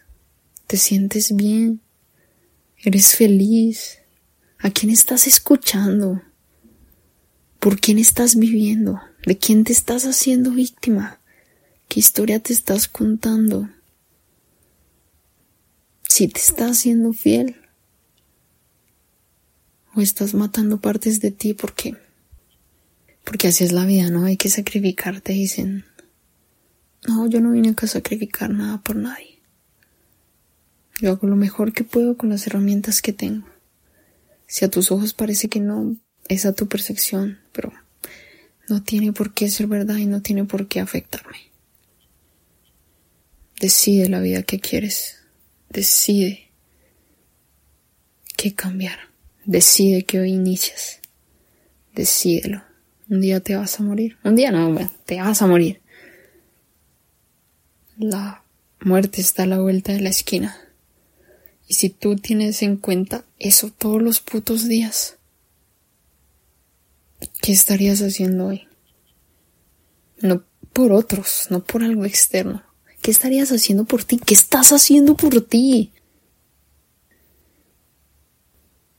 ¿Te 0.66 0.76
sientes 0.76 1.34
bien? 1.34 1.80
¿Eres 2.78 3.14
feliz? 3.14 3.98
¿A 4.58 4.70
quién 4.70 4.90
estás 4.90 5.26
escuchando? 5.26 6.22
¿Por 7.60 7.80
quién 7.80 7.98
estás 7.98 8.36
viviendo? 8.36 9.00
¿De 9.24 9.38
quién 9.38 9.64
te 9.64 9.72
estás 9.72 10.04
haciendo 10.04 10.50
víctima? 10.50 11.20
¿Qué 11.88 12.00
historia 12.00 12.40
te 12.40 12.52
estás 12.52 12.88
contando? 12.88 13.68
Si 16.08 16.28
te 16.28 16.40
estás 16.40 16.72
haciendo 16.72 17.12
fiel 17.12 17.61
o 19.94 20.00
estás 20.00 20.34
matando 20.34 20.80
partes 20.80 21.20
de 21.20 21.30
ti 21.30 21.54
porque 21.54 21.96
porque 23.24 23.48
así 23.48 23.64
es 23.64 23.72
la 23.72 23.84
vida, 23.84 24.10
¿no? 24.10 24.24
Hay 24.24 24.36
que 24.36 24.48
sacrificarte, 24.48 25.32
dicen. 25.32 25.84
No, 27.06 27.28
yo 27.28 27.40
no 27.40 27.52
vine 27.52 27.70
acá 27.70 27.86
a 27.86 27.88
sacrificar 27.88 28.50
nada 28.50 28.82
por 28.82 28.96
nadie. 28.96 29.40
Yo 31.00 31.10
hago 31.10 31.26
lo 31.26 31.36
mejor 31.36 31.72
que 31.72 31.84
puedo 31.84 32.16
con 32.16 32.28
las 32.28 32.46
herramientas 32.46 33.02
que 33.02 33.12
tengo. 33.12 33.46
Si 34.46 34.64
a 34.64 34.70
tus 34.70 34.92
ojos 34.92 35.14
parece 35.14 35.48
que 35.48 35.60
no, 35.60 35.96
es 36.28 36.46
a 36.46 36.52
tu 36.52 36.68
percepción, 36.68 37.40
pero 37.52 37.72
no 38.68 38.82
tiene 38.82 39.12
por 39.12 39.34
qué 39.34 39.50
ser 39.50 39.66
verdad 39.66 39.96
y 39.96 40.06
no 40.06 40.22
tiene 40.22 40.44
por 40.44 40.68
qué 40.68 40.80
afectarme. 40.80 41.38
Decide 43.60 44.08
la 44.08 44.20
vida 44.20 44.42
que 44.42 44.60
quieres. 44.60 45.18
Decide 45.70 46.52
qué 48.36 48.54
cambiar. 48.54 49.11
Decide 49.44 50.04
que 50.04 50.20
hoy 50.20 50.32
inicias. 50.32 51.00
Decídelo. 51.94 52.62
Un 53.08 53.20
día 53.20 53.40
te 53.40 53.56
vas 53.56 53.78
a 53.78 53.82
morir. 53.82 54.16
Un 54.24 54.36
día 54.36 54.50
no, 54.50 54.74
te 55.04 55.20
vas 55.20 55.42
a 55.42 55.46
morir. 55.46 55.80
La 57.98 58.42
muerte 58.80 59.20
está 59.20 59.42
a 59.42 59.46
la 59.46 59.60
vuelta 59.60 59.92
de 59.92 60.00
la 60.00 60.08
esquina. 60.08 60.56
Y 61.68 61.74
si 61.74 61.90
tú 61.90 62.16
tienes 62.16 62.62
en 62.62 62.76
cuenta 62.76 63.24
eso 63.38 63.70
todos 63.70 64.00
los 64.00 64.20
putos 64.20 64.66
días, 64.66 65.16
¿qué 67.40 67.52
estarías 67.52 68.00
haciendo 68.00 68.46
hoy? 68.46 68.66
No 70.20 70.44
por 70.72 70.92
otros, 70.92 71.48
no 71.50 71.62
por 71.62 71.82
algo 71.82 72.04
externo. 72.04 72.62
¿Qué 73.02 73.10
estarías 73.10 73.50
haciendo 73.50 73.84
por 73.84 74.04
ti? 74.04 74.18
¿Qué 74.18 74.34
estás 74.34 74.72
haciendo 74.72 75.16
por 75.16 75.40
ti? 75.42 75.92